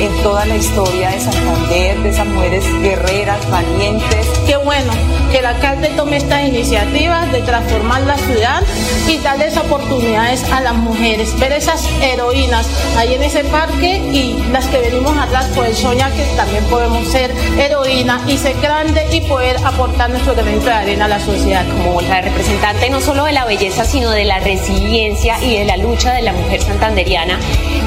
en 0.00 0.22
toda 0.22 0.44
la 0.46 0.56
historia 0.56 1.10
de 1.10 1.20
Santander, 1.20 1.98
de 2.00 2.08
esas 2.08 2.26
mujeres 2.26 2.64
guerreras, 2.82 3.48
valientes. 3.50 4.26
Qué 4.46 4.56
bueno 4.56 4.92
que 5.30 5.38
el 5.38 5.46
alcalde 5.46 5.88
tome 5.96 6.16
estas 6.16 6.46
iniciativas 6.46 7.30
de 7.32 7.42
transformar 7.42 8.02
la 8.02 8.16
ciudad 8.16 8.62
y 9.08 9.18
darles 9.18 9.56
oportunidades 9.56 10.44
a 10.52 10.60
las 10.60 10.74
mujeres, 10.74 11.38
ver 11.38 11.52
esas 11.52 11.88
heroínas 12.00 12.68
ahí 12.96 13.14
en 13.14 13.22
ese 13.22 13.44
parque 13.44 13.96
y 14.12 14.42
las 14.50 14.66
que 14.66 14.78
venimos 14.78 15.16
atrás, 15.16 15.50
pues 15.54 15.78
soñar 15.78 16.12
que 16.12 16.24
también 16.36 16.64
podemos 16.64 17.06
ser 17.08 17.34
heroínas 17.58 18.22
y 18.28 18.36
ser 18.36 18.54
grandes 18.60 19.12
y 19.12 19.20
poder 19.22 19.56
aportar 19.64 20.10
nuestro 20.10 20.34
granito 20.34 20.66
de 20.66 20.72
arena 20.72 21.04
a 21.06 21.08
la 21.08 21.20
sociedad. 21.20 21.64
Como 21.68 22.00
la 22.00 22.20
representante 22.20 22.90
no 22.90 23.00
solo 23.00 23.24
de 23.24 23.32
la 23.32 23.44
belleza, 23.44 23.84
sino 23.84 24.10
de 24.10 24.24
la 24.24 24.40
resiliencia 24.40 25.42
y 25.42 25.58
de 25.58 25.64
la 25.64 25.76
lucha 25.76 26.12
de 26.12 26.22
la 26.22 26.32
mujer 26.32 26.62
santanderiana, 26.62 27.38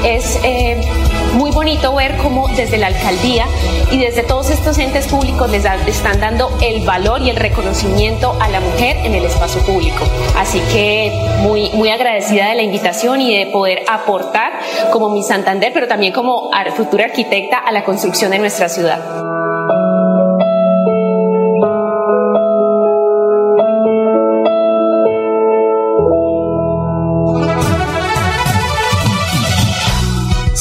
es 0.04 0.38
eh, 0.42 0.80
muy 1.34 1.50
bonito 1.50 1.94
ver 1.94 2.16
cómo 2.16 2.48
desde 2.48 2.78
la 2.78 2.88
alcaldía 2.88 3.46
y 3.90 3.98
desde 3.98 4.22
todos 4.22 4.50
estos 4.50 4.78
entes 4.78 5.06
públicos 5.06 5.50
les 5.50 5.64
están 5.86 6.20
dando 6.20 6.56
el 6.62 6.84
valor 6.84 7.22
y 7.22 7.30
el 7.30 7.36
reconocimiento 7.36 8.36
a 8.40 8.48
la 8.48 8.60
mujer 8.60 8.96
en 9.04 9.14
el 9.14 9.24
espacio 9.24 9.60
público. 9.62 10.04
Así 10.36 10.60
que 10.72 11.12
muy, 11.40 11.70
muy 11.70 11.90
agradecida 11.90 12.48
de 12.48 12.54
la 12.54 12.62
invitación 12.62 13.20
y 13.20 13.36
de 13.36 13.46
poder 13.46 13.82
aportar 13.88 14.52
como 14.92 15.10
mi 15.10 15.22
Santander, 15.22 15.72
pero 15.72 15.88
también 15.88 16.12
como 16.12 16.50
futura 16.76 17.06
arquitecta 17.06 17.58
a 17.58 17.72
la 17.72 17.84
construcción 17.84 18.30
de 18.30 18.38
nuestra 18.38 18.68
ciudad. 18.68 19.27